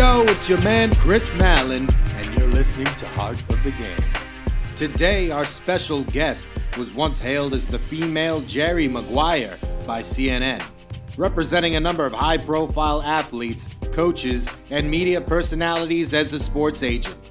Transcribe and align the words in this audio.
Yo, 0.00 0.22
it's 0.28 0.48
your 0.48 0.58
man 0.62 0.90
Chris 0.94 1.30
Mallon, 1.34 1.86
and 2.14 2.26
you're 2.34 2.48
listening 2.48 2.86
to 2.86 3.06
Heart 3.08 3.38
of 3.50 3.62
the 3.62 3.70
Game. 3.72 4.74
Today, 4.74 5.30
our 5.30 5.44
special 5.44 6.04
guest 6.04 6.48
was 6.78 6.94
once 6.94 7.20
hailed 7.20 7.52
as 7.52 7.66
the 7.66 7.78
female 7.78 8.40
Jerry 8.40 8.88
Maguire 8.88 9.58
by 9.86 10.00
CNN, 10.00 10.66
representing 11.18 11.76
a 11.76 11.80
number 11.80 12.06
of 12.06 12.14
high 12.14 12.38
profile 12.38 13.02
athletes, 13.02 13.76
coaches, 13.92 14.56
and 14.70 14.90
media 14.90 15.20
personalities 15.20 16.14
as 16.14 16.32
a 16.32 16.38
sports 16.38 16.82
agent. 16.82 17.30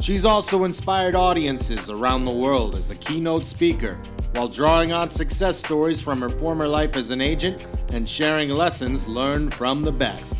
She's 0.00 0.24
also 0.24 0.62
inspired 0.62 1.16
audiences 1.16 1.90
around 1.90 2.26
the 2.26 2.32
world 2.32 2.76
as 2.76 2.92
a 2.92 2.96
keynote 2.96 3.42
speaker 3.42 4.00
while 4.34 4.46
drawing 4.46 4.92
on 4.92 5.10
success 5.10 5.58
stories 5.58 6.00
from 6.00 6.20
her 6.20 6.28
former 6.28 6.68
life 6.68 6.96
as 6.96 7.10
an 7.10 7.20
agent 7.20 7.66
and 7.92 8.08
sharing 8.08 8.50
lessons 8.50 9.08
learned 9.08 9.52
from 9.52 9.82
the 9.82 9.90
best. 9.90 10.33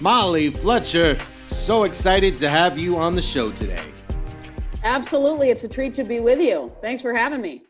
Molly 0.00 0.50
Fletcher, 0.50 1.16
so 1.48 1.84
excited 1.84 2.36
to 2.40 2.48
have 2.48 2.76
you 2.76 2.96
on 2.96 3.14
the 3.14 3.22
show 3.22 3.50
today. 3.52 3.84
Absolutely. 4.82 5.50
It's 5.50 5.62
a 5.62 5.68
treat 5.68 5.94
to 5.94 6.04
be 6.04 6.18
with 6.18 6.40
you. 6.40 6.72
Thanks 6.82 7.00
for 7.00 7.14
having 7.14 7.40
me. 7.40 7.62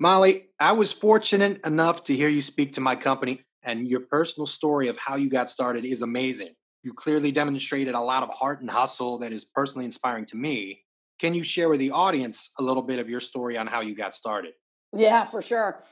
Molly, 0.00 0.48
I 0.58 0.72
was 0.72 0.90
fortunate 0.92 1.64
enough 1.66 2.04
to 2.04 2.14
hear 2.14 2.28
you 2.28 2.40
speak 2.40 2.72
to 2.74 2.80
my 2.80 2.96
company, 2.96 3.42
and 3.62 3.86
your 3.86 4.00
personal 4.00 4.46
story 4.46 4.88
of 4.88 4.98
how 4.98 5.16
you 5.16 5.28
got 5.28 5.50
started 5.50 5.84
is 5.84 6.00
amazing. 6.00 6.54
You 6.82 6.94
clearly 6.94 7.30
demonstrated 7.30 7.94
a 7.94 8.00
lot 8.00 8.22
of 8.22 8.30
heart 8.30 8.62
and 8.62 8.70
hustle 8.70 9.18
that 9.18 9.32
is 9.32 9.44
personally 9.44 9.84
inspiring 9.84 10.24
to 10.26 10.36
me. 10.36 10.82
Can 11.18 11.34
you 11.34 11.42
share 11.42 11.68
with 11.68 11.80
the 11.80 11.90
audience 11.90 12.52
a 12.58 12.62
little 12.62 12.82
bit 12.82 12.98
of 12.98 13.10
your 13.10 13.20
story 13.20 13.58
on 13.58 13.66
how 13.66 13.82
you 13.82 13.94
got 13.94 14.14
started? 14.14 14.54
Yeah, 14.94 15.26
for 15.26 15.42
sure. 15.42 15.82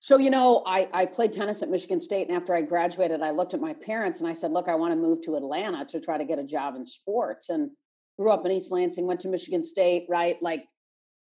So, 0.00 0.16
you 0.16 0.30
know, 0.30 0.62
I, 0.64 0.88
I 0.92 1.06
played 1.06 1.32
tennis 1.32 1.62
at 1.62 1.70
Michigan 1.70 1.98
State. 1.98 2.28
And 2.28 2.36
after 2.36 2.54
I 2.54 2.62
graduated, 2.62 3.20
I 3.20 3.30
looked 3.30 3.54
at 3.54 3.60
my 3.60 3.72
parents 3.72 4.20
and 4.20 4.28
I 4.28 4.32
said, 4.32 4.52
Look, 4.52 4.68
I 4.68 4.74
want 4.76 4.92
to 4.92 4.96
move 4.96 5.22
to 5.22 5.36
Atlanta 5.36 5.84
to 5.86 6.00
try 6.00 6.16
to 6.16 6.24
get 6.24 6.38
a 6.38 6.44
job 6.44 6.76
in 6.76 6.84
sports. 6.84 7.48
And 7.48 7.70
grew 8.18 8.30
up 8.30 8.44
in 8.44 8.52
East 8.52 8.72
Lansing, 8.72 9.06
went 9.06 9.20
to 9.20 9.28
Michigan 9.28 9.62
State, 9.62 10.06
right? 10.08 10.36
Like 10.42 10.64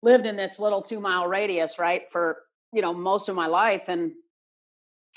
lived 0.01 0.25
in 0.25 0.37
this 0.37 0.59
little 0.59 0.81
two 0.81 0.99
mile 0.99 1.27
radius, 1.27 1.77
right? 1.77 2.03
For, 2.11 2.37
you 2.73 2.81
know, 2.81 2.93
most 2.93 3.29
of 3.29 3.35
my 3.35 3.47
life. 3.47 3.83
And 3.87 4.13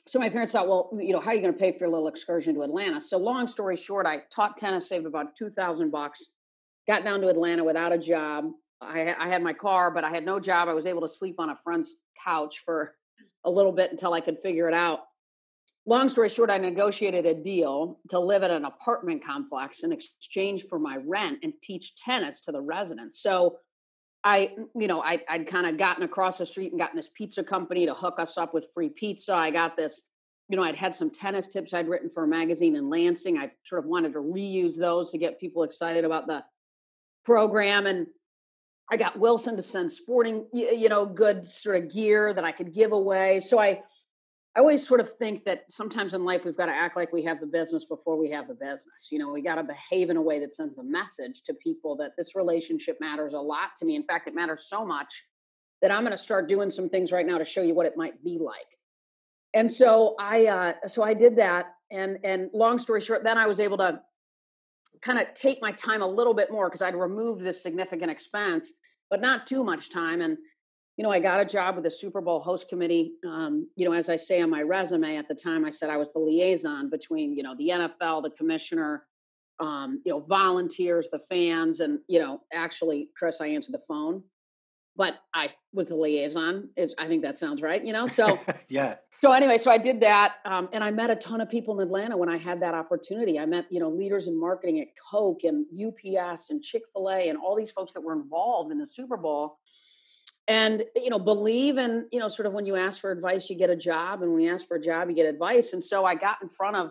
so 0.09 0.19
my 0.19 0.29
parents 0.29 0.53
thought, 0.53 0.69
well, 0.69 0.91
you 0.99 1.13
know, 1.13 1.21
how 1.21 1.31
are 1.31 1.35
you 1.35 1.41
going 1.41 1.53
to 1.53 1.59
pay 1.59 1.71
for 1.71 1.81
your 1.81 1.91
little 1.91 2.09
excursion 2.09 2.55
to 2.57 2.63
Atlanta? 2.63 3.01
So 3.01 3.19
long 3.19 3.47
story 3.47 3.77
short, 3.77 4.07
I 4.07 4.23
taught 4.35 4.57
tennis, 4.57 4.89
saved 4.89 5.07
about 5.07 5.37
2000 5.37 5.91
bucks, 5.91 6.31
got 6.89 7.05
down 7.05 7.21
to 7.21 7.29
Atlanta 7.29 7.63
without 7.63 7.93
a 7.93 7.99
job. 7.99 8.47
I, 8.81 9.15
I 9.17 9.29
had 9.29 9.43
my 9.43 9.53
car, 9.53 9.93
but 9.93 10.03
I 10.03 10.11
had 10.11 10.25
no 10.25 10.41
job. 10.41 10.69
I 10.69 10.75
was 10.75 10.87
able 10.87 11.03
to 11.03 11.09
sleep 11.09 11.37
on 11.39 11.51
a 11.51 11.57
friend's 11.63 11.99
couch 12.25 12.63
for 12.65 12.97
a 13.45 13.51
little 13.51 13.73
bit 13.73 13.91
until 13.91 14.13
I 14.13 14.21
could 14.21 14.39
figure 14.41 14.69
it 14.69 14.75
out. 14.75 15.01
Long 15.85 16.09
story 16.09 16.29
short, 16.29 16.49
I 16.49 16.59
negotiated 16.59 17.27
a 17.27 17.35
deal 17.35 17.99
to 18.11 18.21
live 18.21 18.45
at 18.45 18.53
an 18.53 18.65
apartment 18.65 19.25
complex 19.25 19.83
in 19.83 19.93
exchange 19.93 20.65
for 20.69 20.79
my 20.79 20.99
rent 21.05 21.41
and 21.43 21.53
teach 21.61 21.97
tennis 21.97 22.41
to 22.43 22.53
the 22.53 22.61
residents. 22.61 23.21
So 23.21 23.59
I, 24.23 24.53
mm, 24.57 24.67
you 24.77 24.87
know, 24.87 25.03
I, 25.03 25.21
I'd 25.29 25.49
kind 25.49 25.67
of 25.67 25.79
gotten 25.79 26.05
across 26.05 26.39
the 26.39 26.47
street 26.47 26.71
and 26.71 26.81
gotten 26.81 26.97
this 26.97 27.11
pizza 27.15 27.43
company 27.43 27.87
to 27.87 27.95
hook 27.95 28.21
us 28.21 28.39
up 28.39 28.55
with 28.55 28.69
free 28.75 28.91
pizza. 28.91 29.35
I 29.35 29.51
got 29.51 29.77
this, 29.77 30.05
you 30.49 30.57
know, 30.57 30.63
I'd 30.63 30.77
had 30.77 30.95
some 30.95 31.11
tennis 31.11 31.49
tips 31.49 31.75
I'd 31.75 31.89
written 31.89 32.11
for 32.11 32.25
a 32.25 32.29
magazine 32.29 32.77
in 32.77 32.89
Lansing. 32.89 33.39
I 33.39 33.51
sort 33.65 33.81
of 33.81 33.87
wanted 33.87 34.13
to 34.13 34.21
reuse 34.21 34.77
those 34.77 35.11
to 35.11 35.19
get 35.19 35.41
people 35.41 35.65
excited 35.65 36.05
about 36.05 36.29
the 36.29 36.45
program. 37.25 37.87
And 37.87 38.07
I 38.93 38.97
got 38.97 39.19
Wilson 39.19 39.57
to 39.57 39.63
send 39.63 39.91
sporting, 39.91 40.47
you 40.53 40.91
know, 40.91 41.07
good 41.07 41.47
sort 41.47 41.77
of 41.77 41.91
gear 41.91 42.35
that 42.35 42.45
I 42.45 42.53
could 42.53 42.75
give 42.75 42.93
away. 42.93 43.41
So 43.41 43.59
I, 43.59 43.81
I 44.55 44.61
always 44.61 44.87
sort 44.87 45.01
of 45.01 45.17
think 45.17 45.45
that 45.45 45.65
sometimes 45.71 46.13
in 46.13 46.27
life 46.27 46.45
we've 46.45 46.59
got 46.59 46.67
to 46.67 46.75
act 46.75 46.95
like 46.95 47.11
we 47.11 47.25
have 47.25 47.41
the 47.41 47.47
business 47.47 47.87
before 47.87 48.19
we 48.19 48.31
have 48.33 48.49
the 48.49 48.55
business. 48.55 49.09
You 49.11 49.19
know, 49.19 49.31
we 49.31 49.41
got 49.41 49.55
to 49.55 49.63
behave 49.63 50.11
in 50.11 50.19
a 50.19 50.21
way 50.21 50.41
that 50.41 50.53
sends 50.53 50.77
a 50.77 50.85
message 50.85 51.41
to 51.45 51.55
people 51.55 51.97
that 51.97 52.11
this 52.19 52.37
relationship 52.37 52.99
matters 53.01 53.33
a 53.33 53.39
lot 53.39 53.71
to 53.79 53.87
me. 53.87 53.97
In 53.97 54.03
fact, 54.03 54.29
it 54.29 54.35
matters 54.35 54.67
so 54.69 54.85
much 54.85 55.23
that 55.81 55.91
I'm 55.91 56.03
going 56.03 56.13
to 56.13 56.19
start 56.19 56.47
doing 56.47 56.69
some 56.69 56.91
things 56.91 57.13
right 57.13 57.27
now 57.27 57.39
to 57.39 57.47
show 57.47 57.63
you 57.63 57.75
what 57.75 57.87
it 57.87 57.97
might 57.97 58.23
be 58.23 58.37
like. 58.39 58.77
And 59.55 59.73
so 59.73 60.17
I, 60.21 60.49
uh, 60.49 60.87
so 60.87 61.03
I 61.03 61.15
did 61.15 61.37
that, 61.37 61.77
and 61.91 62.19
and 62.25 62.51
long 62.53 62.79
story 62.79 63.01
short, 63.01 63.25
then 63.25 63.39
I 63.39 63.47
was 63.47 63.59
able 63.59 63.79
to 63.79 64.03
kind 65.03 65.19
of 65.19 65.33
take 65.35 65.61
my 65.61 65.73
time 65.73 66.01
a 66.01 66.07
little 66.07 66.33
bit 66.33 66.51
more 66.51 66.69
because 66.69 66.81
I'd 66.81 66.95
removed 66.95 67.43
this 67.43 67.63
significant 67.63 68.11
expense, 68.11 68.73
but 69.13 69.21
not 69.21 69.47
too 69.47 69.63
much 69.63 69.91
time. 69.91 70.23
And 70.23 70.39
you 70.97 71.05
know, 71.05 71.11
I 71.11 71.21
got 71.21 71.41
a 71.41 71.45
job 71.45 71.75
with 71.75 71.85
the 71.85 71.91
Super 71.91 72.23
Bowl 72.23 72.41
host 72.41 72.69
committee. 72.69 73.13
Um, 73.27 73.69
you 73.77 73.85
know, 73.85 73.93
as 73.93 74.09
I 74.09 74.17
say 74.17 74.41
on 74.41 74.51
my 74.51 74.63
resume 74.63 75.17
at 75.17 75.29
the 75.29 75.35
time, 75.35 75.65
I 75.65 75.71
said 75.71 75.91
I 75.91 75.97
was 75.99 76.13
the 76.13 76.19
liaison 76.19 76.91
between, 76.91 77.35
you 77.35 77.43
know, 77.43 77.55
the 77.57 77.69
NFL, 77.69 78.23
the 78.23 78.31
commissioner, 78.31 79.05
um, 79.61 80.01
you 80.05 80.13
know, 80.13 80.21
volunteers, 80.21 81.11
the 81.11 81.19
fans, 81.19 81.81
and 81.81 81.99
you 82.09 82.21
know, 82.21 82.41
actually, 82.53 83.11
Chris, 83.17 83.41
I 83.41 83.49
answered 83.49 83.75
the 83.75 83.83
phone, 83.87 84.23
but 84.97 85.17
I 85.35 85.51
was 85.75 85.89
the 85.89 85.97
liaison. 85.97 86.71
I 86.99 87.07
think 87.07 87.23
that 87.23 87.37
sounds 87.37 87.61
right. 87.61 87.85
You 87.85 87.93
know, 87.93 88.07
so 88.07 88.39
yeah. 88.69 88.97
So 89.23 89.31
anyway, 89.31 89.57
so 89.57 89.71
I 89.71 89.79
did 89.79 90.01
that, 90.01 90.39
um, 90.45 90.69
and 90.73 90.83
I 90.83 90.91
met 90.91 91.09
a 91.09 91.15
ton 91.15 91.41
of 91.41 91.49
people 91.49 91.79
in 91.79 91.87
Atlanta 91.87 92.17
when 92.17 92.29
I 92.29 92.37
had 92.37 92.61
that 92.61 92.75
opportunity. 92.75 93.39
I 93.39 93.47
met, 93.47 93.67
you 93.71 93.79
know, 93.79 93.89
leaders 93.89 94.27
in 94.27 94.37
marketing 94.37 94.81
at 94.81 94.89
Coke 94.97 95.45
and 95.45 95.65
UPS 95.73 96.51
and 96.51 96.61
Chick 96.61 96.83
Fil 96.93 97.09
A 97.09 97.29
and 97.29 97.39
all 97.39 97.55
these 97.55 97.71
folks 97.71 97.93
that 97.93 98.01
were 98.01 98.15
involved 98.15 98.73
in 98.73 98.79
the 98.79 98.87
Super 98.87 99.17
Bowl 99.17 99.61
and 100.49 100.83
you 100.97 101.09
know 101.09 101.21
believe 101.21 101.79
in 101.79 102.09
you 102.11 102.19
know 102.19 102.27
sort 102.27 102.47
of 102.47 102.53
when 102.53 102.67
you 102.67 102.75
ask 102.75 103.01
for 103.01 103.13
advice 103.13 103.49
you 103.49 103.57
get 103.57 103.71
a 103.71 103.77
job 103.77 104.23
and 104.23 104.33
when 104.33 104.43
you 104.43 104.53
ask 104.53 104.67
for 104.67 104.77
a 104.77 104.83
job 104.83 105.09
you 105.09 105.15
get 105.15 105.25
advice 105.25 105.73
and 105.73 105.85
so 105.85 106.05
i 106.05 106.17
got 106.17 106.43
in 106.43 106.49
front 106.49 106.75
of 106.75 106.91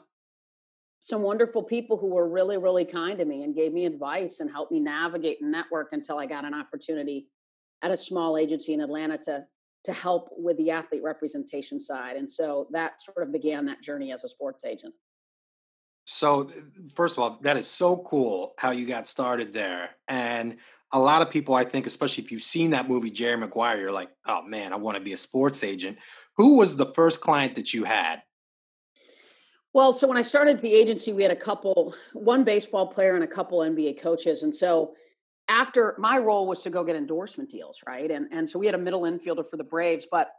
some 1.00 1.22
wonderful 1.22 1.62
people 1.62 1.98
who 1.98 2.12
were 2.12 2.30
really 2.30 2.58
really 2.58 2.86
kind 2.86 3.18
to 3.20 3.26
me 3.26 3.44
and 3.44 3.54
gave 3.54 3.74
me 3.74 3.86
advice 3.86 4.40
and 4.40 4.50
helped 4.50 4.72
me 4.72 4.80
navigate 4.80 5.42
and 5.42 5.52
network 5.52 5.90
until 5.92 6.18
i 6.18 6.26
got 6.26 6.46
an 6.46 6.54
opportunity 6.54 7.28
at 7.82 7.92
a 7.92 7.98
small 7.98 8.38
agency 8.38 8.74
in 8.74 8.80
atlanta 8.80 9.18
to 9.18 9.46
to 9.84 9.94
help 9.94 10.30
with 10.38 10.58
the 10.58 10.70
athlete 10.70 11.04
representation 11.04 11.80
side 11.80 12.16
and 12.16 12.30
so 12.30 12.68
that 12.72 13.02
sort 13.02 13.24
of 13.26 13.32
began 13.32 13.66
that 13.66 13.82
journey 13.82 14.12
as 14.12 14.24
a 14.24 14.28
sports 14.28 14.64
agent 14.64 14.94
so 16.06 16.50
first 16.96 17.18
of 17.18 17.24
all 17.24 17.40
that 17.42 17.58
is 17.58 17.68
so 17.68 17.98
cool 17.98 18.54
how 18.58 18.72
you 18.72 18.86
got 18.86 19.08
started 19.08 19.54
there 19.54 19.90
and 20.08 20.58
a 20.94 21.00
lot 21.00 21.22
of 21.22 21.30
people, 21.30 21.56
I 21.56 21.64
think, 21.64 21.88
especially 21.88 22.24
if 22.24 22.32
you've 22.32 22.42
seen 22.42 22.72
that 22.72 22.88
movie, 22.88 23.12
Jerry 23.12 23.38
Maguire, 23.38 23.80
you're 23.80 23.92
like, 23.92 24.10
oh 24.26 24.42
man, 24.42 24.74
I 24.74 24.76
want 24.76 24.98
to 24.98 25.04
be 25.04 25.14
a 25.14 25.18
sports 25.18 25.64
agent. 25.64 25.98
Who 26.38 26.58
was 26.58 26.76
the 26.76 26.92
first 26.94 27.22
client 27.22 27.56
that 27.56 27.74
you 27.74 27.84
had? 27.86 28.22
Well, 29.74 29.94
so 29.94 30.06
when 30.06 30.18
I 30.18 30.22
started 30.22 30.60
the 30.60 30.74
agency, 30.74 31.14
we 31.14 31.24
had 31.24 31.32
a 31.32 31.36
couple, 31.36 31.96
one 32.14 32.44
baseball 32.44 32.88
player 32.88 33.16
and 33.16 33.24
a 33.24 33.28
couple 33.28 33.60
NBA 33.60 34.02
coaches. 34.02 34.44
And 34.44 34.54
so 34.54 34.96
after 35.52 35.96
my 36.00 36.18
role 36.18 36.48
was 36.48 36.62
to 36.62 36.70
go 36.70 36.84
get 36.84 36.96
endorsement 36.96 37.50
deals, 37.50 37.82
right? 37.86 38.10
And 38.10 38.28
and 38.32 38.50
so 38.50 38.58
we 38.58 38.66
had 38.66 38.74
a 38.74 38.80
middle 38.80 39.02
infielder 39.02 39.46
for 39.48 39.58
the 39.58 39.64
Braves, 39.64 40.08
but 40.10 40.32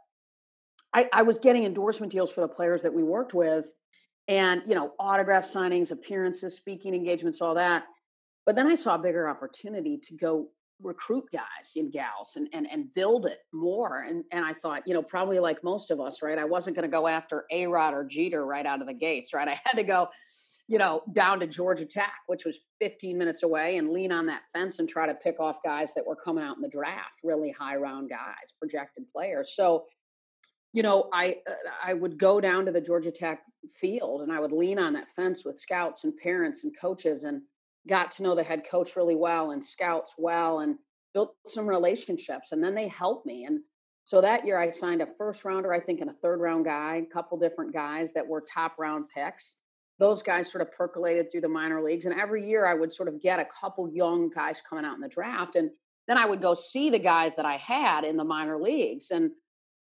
I, 0.91 1.07
I 1.13 1.21
was 1.21 1.37
getting 1.39 1.63
endorsement 1.63 2.11
deals 2.11 2.31
for 2.31 2.41
the 2.41 2.47
players 2.47 2.81
that 2.81 2.93
we 2.93 3.03
worked 3.03 3.33
with, 3.33 3.71
and 4.27 4.63
you 4.65 4.75
know, 4.75 4.91
autograph 4.99 5.45
signings, 5.45 5.91
appearances, 5.91 6.55
speaking 6.55 6.95
engagements, 6.95 7.41
all 7.41 7.53
that. 7.55 7.83
But 8.45 8.55
then 8.55 8.67
I 8.67 8.75
saw 8.75 8.95
a 8.95 8.99
bigger 8.99 9.29
opportunity 9.29 9.97
to 9.99 10.15
go 10.15 10.49
recruit 10.81 11.25
guys 11.31 11.73
and 11.75 11.91
gals 11.91 12.33
and, 12.35 12.49
and, 12.51 12.67
and 12.69 12.93
build 12.93 13.25
it 13.25 13.39
more. 13.53 14.01
And, 14.01 14.23
and 14.31 14.43
I 14.43 14.53
thought, 14.53 14.85
you 14.85 14.93
know, 14.93 15.01
probably 15.01 15.39
like 15.39 15.63
most 15.63 15.91
of 15.91 16.01
us, 16.01 16.21
right? 16.21 16.37
I 16.37 16.43
wasn't 16.43 16.75
going 16.75 16.89
to 16.89 16.91
go 16.91 17.07
after 17.07 17.45
A 17.51 17.67
Rod 17.67 17.93
or 17.93 18.03
Jeter 18.03 18.45
right 18.45 18.65
out 18.65 18.81
of 18.81 18.87
the 18.87 18.93
gates, 18.93 19.33
right? 19.33 19.47
I 19.47 19.59
had 19.63 19.77
to 19.77 19.83
go, 19.83 20.09
you 20.73 20.79
know, 20.79 21.03
down 21.11 21.39
to 21.39 21.45
Georgia 21.45 21.85
Tech, 21.85 22.15
which 22.25 22.45
was 22.45 22.57
15 22.81 23.15
minutes 23.15 23.43
away, 23.43 23.77
and 23.77 23.91
lean 23.91 24.11
on 24.11 24.25
that 24.25 24.41
fence 24.51 24.79
and 24.79 24.89
try 24.89 25.05
to 25.05 25.13
pick 25.13 25.39
off 25.39 25.61
guys 25.63 25.93
that 25.93 26.03
were 26.03 26.15
coming 26.15 26.43
out 26.43 26.55
in 26.55 26.63
the 26.63 26.67
draft, 26.67 27.19
really 27.23 27.51
high 27.51 27.75
round 27.75 28.09
guys, 28.09 28.51
projected 28.57 29.03
players. 29.15 29.53
So, 29.55 29.85
you 30.71 30.81
know, 30.81 31.09
I 31.13 31.35
uh, 31.47 31.53
I 31.83 31.93
would 31.93 32.17
go 32.17 32.41
down 32.41 32.65
to 32.65 32.71
the 32.71 32.81
Georgia 32.81 33.11
Tech 33.11 33.43
field 33.69 34.23
and 34.23 34.31
I 34.31 34.39
would 34.39 34.51
lean 34.51 34.79
on 34.79 34.93
that 34.93 35.09
fence 35.09 35.45
with 35.45 35.59
scouts 35.59 36.05
and 36.05 36.17
parents 36.17 36.63
and 36.63 36.75
coaches 36.75 37.23
and 37.23 37.43
got 37.87 38.09
to 38.13 38.23
know 38.23 38.33
the 38.33 38.41
head 38.41 38.63
coach 38.67 38.95
really 38.95 39.15
well 39.15 39.51
and 39.51 39.63
scouts 39.63 40.15
well 40.17 40.61
and 40.61 40.77
built 41.13 41.35
some 41.45 41.69
relationships 41.69 42.51
and 42.51 42.63
then 42.63 42.73
they 42.73 42.87
helped 42.87 43.27
me 43.27 43.45
and 43.45 43.59
so 44.05 44.19
that 44.21 44.45
year 44.45 44.57
i 44.57 44.69
signed 44.69 45.01
a 45.01 45.05
first 45.05 45.45
rounder 45.45 45.71
i 45.73 45.79
think 45.79 46.01
and 46.01 46.09
a 46.09 46.13
third 46.13 46.39
round 46.39 46.65
guy 46.65 46.95
a 46.95 47.13
couple 47.13 47.37
different 47.37 47.73
guys 47.73 48.13
that 48.13 48.25
were 48.25 48.41
top 48.41 48.73
round 48.79 49.05
picks 49.13 49.57
those 49.99 50.21
guys 50.21 50.51
sort 50.51 50.61
of 50.61 50.71
percolated 50.71 51.31
through 51.31 51.41
the 51.41 51.49
minor 51.49 51.81
leagues 51.81 52.05
and 52.05 52.19
every 52.19 52.47
year 52.47 52.65
i 52.65 52.73
would 52.73 52.91
sort 52.91 53.07
of 53.07 53.21
get 53.21 53.39
a 53.39 53.45
couple 53.45 53.89
young 53.89 54.29
guys 54.29 54.61
coming 54.67 54.85
out 54.85 54.95
in 54.95 55.01
the 55.01 55.07
draft 55.07 55.55
and 55.55 55.69
then 56.07 56.17
i 56.17 56.25
would 56.25 56.41
go 56.41 56.53
see 56.53 56.89
the 56.89 56.99
guys 56.99 57.35
that 57.35 57.45
i 57.45 57.57
had 57.57 58.03
in 58.03 58.17
the 58.17 58.23
minor 58.23 58.57
leagues 58.57 59.11
and 59.11 59.31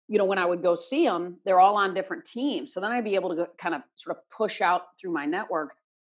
you 0.07 0.17
know 0.17 0.25
when 0.25 0.37
i 0.37 0.45
would 0.45 0.61
go 0.61 0.75
see 0.75 1.05
them 1.05 1.37
they're 1.45 1.59
all 1.59 1.75
on 1.75 1.93
different 1.93 2.25
teams 2.25 2.73
so 2.73 2.79
then 2.79 2.91
i'd 2.91 3.03
be 3.03 3.15
able 3.15 3.29
to 3.29 3.35
go, 3.35 3.47
kind 3.57 3.75
of 3.75 3.81
sort 3.95 4.15
of 4.15 4.23
push 4.29 4.61
out 4.61 4.83
through 4.99 5.11
my 5.11 5.25
network 5.25 5.73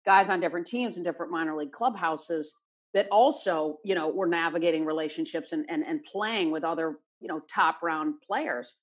guys 0.06 0.30
on 0.30 0.40
different 0.40 0.68
teams 0.68 0.98
and 0.98 1.06
different 1.06 1.32
minor 1.32 1.56
league 1.56 1.72
clubhouses 1.72 2.56
that 2.94 3.08
also, 3.12 3.80
you 3.84 3.96
know, 3.96 4.10
were 4.10 4.28
navigating 4.28 4.86
relationships 4.86 5.52
and 5.52 5.66
and 5.70 5.86
and 5.86 6.04
playing 6.04 6.52
with 6.52 6.64
other, 6.64 7.00
you 7.20 7.28
know, 7.28 7.42
top 7.54 7.82
round 7.82 8.16
players. 8.26 8.76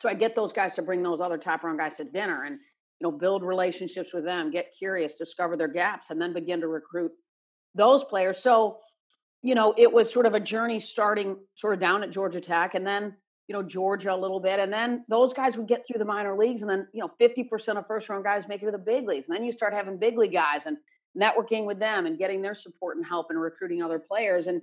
So 0.00 0.08
I 0.08 0.14
get 0.14 0.34
those 0.34 0.52
guys 0.52 0.74
to 0.74 0.82
bring 0.82 1.02
those 1.02 1.20
other 1.20 1.38
top 1.38 1.64
round 1.64 1.78
guys 1.78 1.96
to 1.96 2.04
dinner 2.04 2.44
and 2.44 2.58
you 3.00 3.08
know, 3.08 3.12
build 3.12 3.42
relationships 3.42 4.14
with 4.14 4.24
them, 4.24 4.50
get 4.50 4.74
curious, 4.76 5.14
discover 5.14 5.56
their 5.56 5.68
gaps, 5.68 6.10
and 6.10 6.20
then 6.20 6.32
begin 6.32 6.60
to 6.60 6.68
recruit 6.68 7.12
those 7.74 8.04
players. 8.04 8.38
So, 8.38 8.78
you 9.42 9.54
know, 9.54 9.74
it 9.76 9.92
was 9.92 10.12
sort 10.12 10.26
of 10.26 10.34
a 10.34 10.40
journey 10.40 10.80
starting 10.80 11.36
sort 11.54 11.74
of 11.74 11.80
down 11.80 12.02
at 12.02 12.10
Georgia 12.10 12.40
Tech 12.40 12.74
and 12.74 12.86
then, 12.86 13.14
you 13.48 13.52
know, 13.52 13.62
Georgia 13.62 14.14
a 14.14 14.16
little 14.16 14.40
bit. 14.40 14.58
And 14.58 14.72
then 14.72 15.04
those 15.08 15.32
guys 15.34 15.56
would 15.58 15.68
get 15.68 15.84
through 15.86 15.98
the 15.98 16.04
minor 16.04 16.36
leagues. 16.36 16.62
And 16.62 16.70
then, 16.70 16.88
you 16.94 17.00
know, 17.00 17.10
50% 17.20 17.76
of 17.76 17.86
first 17.86 18.08
round 18.08 18.24
guys 18.24 18.48
make 18.48 18.62
it 18.62 18.66
to 18.66 18.72
the 18.72 18.78
big 18.78 19.06
leagues. 19.06 19.28
And 19.28 19.36
then 19.36 19.44
you 19.44 19.52
start 19.52 19.74
having 19.74 19.98
big 19.98 20.16
league 20.16 20.32
guys 20.32 20.66
and 20.66 20.78
networking 21.20 21.66
with 21.66 21.78
them 21.78 22.06
and 22.06 22.18
getting 22.18 22.42
their 22.42 22.54
support 22.54 22.96
and 22.96 23.04
help 23.04 23.26
and 23.30 23.40
recruiting 23.40 23.82
other 23.82 23.98
players. 23.98 24.46
And, 24.46 24.62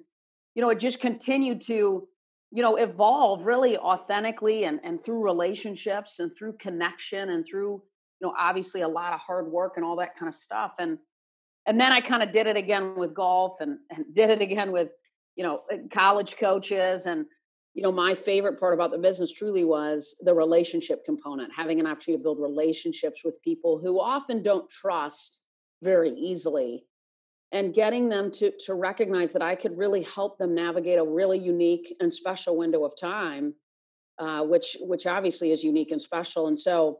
you 0.55 0.61
know, 0.61 0.69
it 0.69 0.79
just 0.79 0.99
continued 0.99 1.61
to, 1.67 2.07
you 2.51 2.61
know, 2.63 2.75
evolve 2.75 3.45
really 3.45 3.77
authentically 3.77 4.65
and, 4.65 4.79
and 4.83 5.03
through 5.03 5.23
relationships 5.23 6.19
and 6.19 6.35
through 6.35 6.53
connection 6.53 7.29
and 7.29 7.45
through, 7.45 7.83
you 8.21 8.27
know, 8.27 8.33
obviously 8.37 8.81
a 8.81 8.87
lot 8.87 9.13
of 9.13 9.19
hard 9.19 9.47
work 9.47 9.73
and 9.75 9.85
all 9.85 9.95
that 9.97 10.15
kind 10.15 10.29
of 10.29 10.35
stuff. 10.35 10.75
And, 10.79 10.99
and 11.65 11.79
then 11.79 11.91
I 11.91 12.01
kind 12.01 12.21
of 12.21 12.31
did 12.31 12.47
it 12.47 12.55
again 12.55 12.95
with 12.95 13.13
golf 13.13 13.59
and, 13.59 13.79
and 13.89 14.05
did 14.13 14.29
it 14.29 14.41
again 14.41 14.71
with, 14.71 14.89
you 15.35 15.43
know, 15.43 15.61
uh, 15.71 15.77
college 15.89 16.37
coaches. 16.37 17.07
And, 17.07 17.25
you 17.73 17.81
know, 17.81 17.91
my 17.91 18.13
favorite 18.13 18.59
part 18.59 18.73
about 18.73 18.91
the 18.91 18.97
business 18.97 19.31
truly 19.31 19.63
was 19.63 20.15
the 20.21 20.33
relationship 20.33 21.03
component, 21.03 21.51
having 21.55 21.79
an 21.79 21.87
opportunity 21.87 22.19
to 22.19 22.23
build 22.23 22.39
relationships 22.39 23.21
with 23.23 23.41
people 23.41 23.79
who 23.79 23.99
often 23.99 24.43
don't 24.43 24.69
trust 24.69 25.41
very 25.81 26.11
easily 26.11 26.85
and 27.51 27.73
getting 27.73 28.07
them 28.07 28.31
to 28.31 28.51
to 28.65 28.73
recognize 28.73 29.33
that 29.33 29.41
I 29.41 29.55
could 29.55 29.77
really 29.77 30.03
help 30.03 30.37
them 30.37 30.55
navigate 30.55 30.99
a 30.99 31.03
really 31.03 31.37
unique 31.37 31.95
and 31.99 32.13
special 32.13 32.57
window 32.57 32.85
of 32.85 32.93
time, 32.99 33.53
uh, 34.19 34.43
which 34.43 34.77
which 34.81 35.05
obviously 35.05 35.51
is 35.51 35.63
unique 35.63 35.91
and 35.91 36.01
special. 36.01 36.47
And 36.47 36.57
so, 36.57 36.99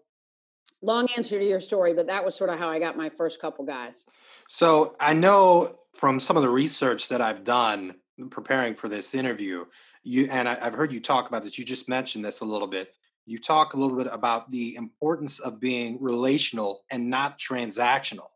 long 0.82 1.08
answer 1.16 1.40
to 1.40 1.46
your 1.46 1.60
story, 1.60 1.94
but 1.94 2.08
that 2.08 2.26
was 2.26 2.36
sort 2.36 2.50
of 2.50 2.58
how 2.58 2.70
I 2.70 2.80
got 2.80 2.98
my 2.98 3.10
first 3.10 3.40
couple 3.40 3.66
guys. 3.66 4.06
So 4.48 4.96
I 5.00 5.14
know 5.14 5.76
from 5.94 6.20
some 6.20 6.38
of 6.38 6.44
the 6.44 6.50
research 6.50 7.10
that 7.10 7.22
I've 7.22 7.44
done 7.44 7.96
preparing 8.30 8.76
for 8.76 8.88
this 8.88 9.14
interview, 9.14 9.66
you 10.04 10.28
and 10.32 10.50
I, 10.50 10.58
I've 10.62 10.74
heard 10.74 10.92
you 10.92 11.00
talk 11.00 11.28
about 11.28 11.44
this. 11.44 11.58
You 11.58 11.66
just 11.66 11.88
mentioned 11.88 12.26
this 12.26 12.42
a 12.42 12.46
little 12.46 12.68
bit. 12.68 12.94
You 13.26 13.38
talk 13.38 13.74
a 13.74 13.78
little 13.78 13.96
bit 13.96 14.08
about 14.12 14.50
the 14.52 14.76
importance 14.76 15.40
of 15.40 15.60
being 15.60 16.02
relational 16.02 16.82
and 16.90 17.10
not 17.10 17.38
transactional. 17.38 18.28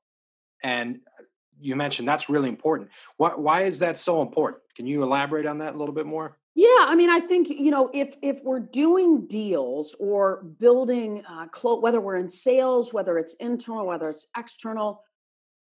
And 0.63 0.99
uh, 1.19 1.23
you 1.59 1.75
mentioned 1.75 2.07
that's 2.07 2.29
really 2.29 2.49
important. 2.49 2.89
Why, 3.17 3.31
why 3.31 3.61
is 3.63 3.79
that 3.79 3.97
so 3.97 4.21
important? 4.21 4.61
Can 4.75 4.85
you 4.85 5.03
elaborate 5.03 5.45
on 5.45 5.57
that 5.59 5.73
a 5.73 5.77
little 5.77 5.95
bit 5.95 6.05
more? 6.05 6.37
Yeah, 6.57 6.67
I 6.79 6.95
mean, 6.95 7.09
I 7.09 7.19
think 7.19 7.49
you 7.49 7.69
know 7.69 7.89
if 7.93 8.15
if 8.21 8.41
we're 8.43 8.61
doing 8.61 9.27
deals 9.27 9.93
or 9.99 10.43
building, 10.57 11.21
uh, 11.29 11.47
clo- 11.47 11.81
whether 11.81 11.99
we're 11.99 12.15
in 12.15 12.29
sales, 12.29 12.93
whether 12.93 13.17
it's 13.17 13.33
internal, 13.35 13.85
whether 13.85 14.09
it's 14.09 14.27
external, 14.37 15.03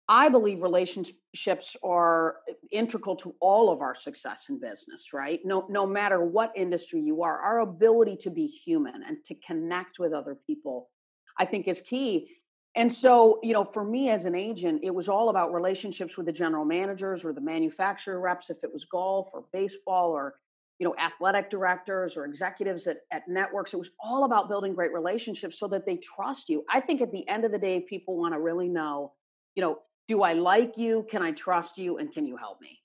I 0.09 0.29
believe 0.29 0.63
relationships 0.63 1.77
are 1.85 2.39
integral 2.73 3.15
to 3.17 3.37
all 3.41 3.71
of 3.71 3.83
our 3.83 3.95
success 3.95 4.49
in 4.49 4.59
business. 4.59 5.13
Right? 5.13 5.41
No, 5.45 5.65
no 5.71 5.87
matter 5.87 6.25
what 6.25 6.51
industry 6.57 7.01
you 7.01 7.23
are, 7.23 7.39
our 7.39 7.61
ability 7.61 8.17
to 8.23 8.31
be 8.31 8.49
human 8.49 9.05
and 9.07 9.25
to 9.27 9.37
connect 9.37 10.01
with 10.01 10.13
other 10.13 10.37
people, 10.45 10.91
I 11.39 11.45
think, 11.45 11.69
is 11.69 11.81
key. 11.81 12.37
And 12.75 12.93
so, 12.93 13.39
you 13.45 13.53
know, 13.53 13.65
for 13.65 13.85
me 13.85 14.11
as 14.11 14.25
an 14.25 14.35
agent, 14.35 14.81
it 14.83 14.95
was 14.95 15.09
all 15.09 15.29
about 15.29 15.53
relationships 15.53 16.17
with 16.17 16.27
the 16.27 16.33
general 16.33 16.65
managers 16.65 17.25
or 17.25 17.33
the 17.33 17.41
manufacturer 17.41 18.21
reps, 18.21 18.51
if 18.51 18.63
it 18.63 18.73
was 18.73 18.85
golf 18.85 19.29
or 19.33 19.45
baseball 19.53 20.11
or, 20.13 20.35
you 20.81 20.87
know, 20.87 20.95
athletic 20.99 21.51
directors 21.51 22.17
or 22.17 22.25
executives 22.25 22.87
at, 22.87 23.01
at 23.13 23.29
networks. 23.29 23.75
It 23.75 23.77
was 23.77 23.91
all 24.01 24.25
about 24.25 24.49
building 24.49 24.75
great 24.75 24.95
relationships 24.95 25.59
so 25.59 25.69
that 25.69 25.85
they 25.85 25.99
trust 25.99 26.49
you. 26.49 26.65
I 26.73 26.81
think 26.81 27.03
at 27.03 27.13
the 27.13 27.29
end 27.29 27.45
of 27.45 27.53
the 27.53 27.59
day, 27.59 27.81
people 27.81 28.17
want 28.17 28.33
to 28.33 28.41
really 28.41 28.67
know, 28.67 29.13
you 29.55 29.63
know, 29.63 29.81
do 30.09 30.23
I 30.23 30.33
like 30.33 30.79
you? 30.79 31.07
Can 31.11 31.23
I 31.23 31.33
trust 31.33 31.77
you? 31.77 31.99
And 31.99 32.11
can 32.11 32.27
you 32.27 32.39
help 32.39 32.63
me? 32.63 32.79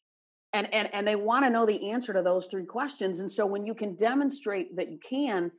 And, 0.52 0.72
and, 0.74 0.94
and 0.94 1.08
they 1.08 1.16
want 1.16 1.46
to 1.46 1.50
know 1.50 1.66
the 1.66 1.90
answer 1.92 2.12
to 2.12 2.22
those 2.22 2.48
three 2.48 2.66
questions. 2.66 3.22
And 3.22 3.32
so 3.32 3.46
when 3.46 3.66
you 3.66 3.74
can 3.74 3.96
demonstrate 3.96 4.76
that 4.76 4.92
you 4.92 5.00
can, 5.00 5.50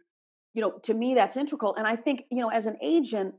you 0.52 0.60
know, 0.60 0.72
to 0.82 0.92
me, 0.92 1.14
that's 1.14 1.38
integral. 1.38 1.74
And 1.76 1.86
I 1.86 1.96
think, 1.96 2.24
you 2.30 2.42
know, 2.42 2.50
as 2.50 2.66
an 2.66 2.76
agent, 2.82 3.34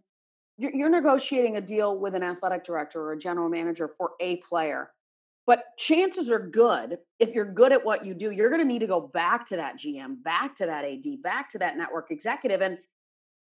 you're, 0.57 0.75
you're 0.75 0.89
negotiating 0.89 1.57
a 1.57 1.61
deal 1.61 1.99
with 1.99 2.15
an 2.15 2.23
athletic 2.23 2.63
director 2.63 2.99
or 2.99 3.13
a 3.13 3.19
general 3.19 3.47
manager 3.47 3.91
for 3.95 4.13
a 4.19 4.37
player 4.37 4.89
but 5.47 5.63
chances 5.77 6.29
are 6.29 6.39
good 6.39 6.97
if 7.19 7.33
you're 7.33 7.51
good 7.51 7.71
at 7.71 7.83
what 7.83 8.05
you 8.05 8.13
do 8.13 8.31
you're 8.31 8.49
going 8.49 8.61
to 8.61 8.67
need 8.67 8.79
to 8.79 8.87
go 8.87 9.01
back 9.13 9.45
to 9.47 9.55
that 9.55 9.77
gm 9.77 10.21
back 10.23 10.55
to 10.55 10.65
that 10.65 10.85
ad 10.85 11.05
back 11.23 11.49
to 11.49 11.57
that 11.57 11.77
network 11.77 12.11
executive 12.11 12.61
and 12.61 12.77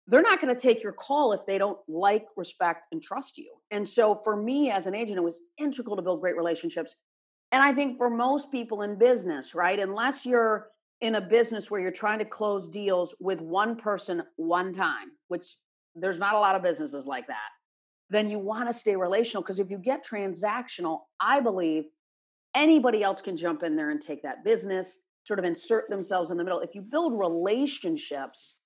they're 0.08 0.22
not 0.22 0.40
going 0.40 0.54
to 0.54 0.60
take 0.60 0.82
your 0.82 0.92
call 0.92 1.32
if 1.32 1.44
they 1.46 1.58
don't 1.58 1.78
like 1.88 2.26
respect 2.36 2.84
and 2.92 3.02
trust 3.02 3.38
you. 3.38 3.52
And 3.72 3.88
so 3.88 4.20
for 4.22 4.40
me 4.40 4.70
as 4.70 4.86
an 4.86 4.94
agent 4.94 5.18
it 5.18 5.22
was 5.22 5.40
integral 5.58 5.96
to 5.96 6.02
build 6.02 6.20
great 6.20 6.36
relationships 6.36 6.96
and 7.52 7.62
i 7.62 7.72
think 7.72 7.98
for 7.98 8.08
most 8.08 8.50
people 8.50 8.82
in 8.82 8.96
business 8.96 9.54
right 9.54 9.78
unless 9.78 10.24
you're 10.24 10.68
in 11.00 11.16
a 11.16 11.20
business 11.20 11.70
where 11.70 11.80
you're 11.80 11.90
trying 11.90 12.18
to 12.18 12.24
close 12.24 12.68
deals 12.68 13.14
with 13.20 13.40
one 13.40 13.76
person 13.76 14.22
one 14.36 14.72
time 14.72 15.08
which 15.28 15.56
there's 15.96 16.18
not 16.18 16.34
a 16.34 16.38
lot 16.38 16.54
of 16.54 16.62
businesses 16.62 17.06
like 17.06 17.26
that, 17.26 17.48
then 18.10 18.30
you 18.30 18.38
want 18.38 18.68
to 18.68 18.72
stay 18.72 18.94
relational 18.94 19.42
because 19.42 19.58
if 19.58 19.70
you 19.70 19.78
get 19.78 20.06
transactional, 20.06 21.00
I 21.20 21.40
believe 21.40 21.84
anybody 22.56 23.04
else 23.04 23.22
can 23.22 23.36
jump 23.36 23.62
in 23.62 23.76
there 23.76 23.90
and 23.90 24.00
take 24.00 24.22
that 24.22 24.42
business, 24.42 25.00
sort 25.24 25.38
of 25.38 25.44
insert 25.44 25.88
themselves 25.88 26.30
in 26.30 26.36
the 26.36 26.42
middle. 26.42 26.60
If 26.60 26.74
you 26.74 26.82
build 26.82 27.16
relationships, 27.18 28.56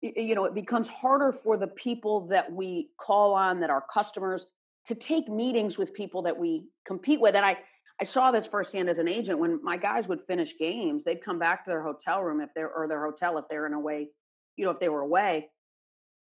you 0.00 0.34
know, 0.34 0.44
it 0.44 0.54
becomes 0.54 0.88
harder 0.88 1.32
for 1.32 1.56
the 1.56 1.66
people 1.66 2.26
that 2.28 2.50
we 2.50 2.90
call 2.98 3.34
on 3.34 3.60
that 3.60 3.70
are 3.70 3.84
customers 3.92 4.46
to 4.86 4.94
take 4.94 5.28
meetings 5.28 5.76
with 5.76 5.92
people 5.92 6.22
that 6.22 6.38
we 6.38 6.66
compete 6.86 7.20
with. 7.20 7.34
And 7.34 7.44
I 7.44 7.58
I 8.00 8.04
saw 8.04 8.32
this 8.32 8.48
firsthand 8.48 8.88
as 8.88 8.98
an 8.98 9.06
agent 9.06 9.38
when 9.38 9.62
my 9.62 9.76
guys 9.76 10.08
would 10.08 10.20
finish 10.20 10.58
games, 10.58 11.04
they'd 11.04 11.22
come 11.22 11.38
back 11.38 11.62
to 11.64 11.70
their 11.70 11.82
hotel 11.82 12.22
room 12.22 12.40
if 12.40 12.50
they're 12.54 12.70
or 12.70 12.88
their 12.88 13.04
hotel 13.04 13.38
if 13.38 13.44
they're 13.48 13.66
in 13.66 13.72
a 13.72 13.78
way, 13.78 14.08
you 14.56 14.64
know, 14.64 14.72
if 14.72 14.80
they 14.80 14.88
were 14.88 15.02
away 15.02 15.48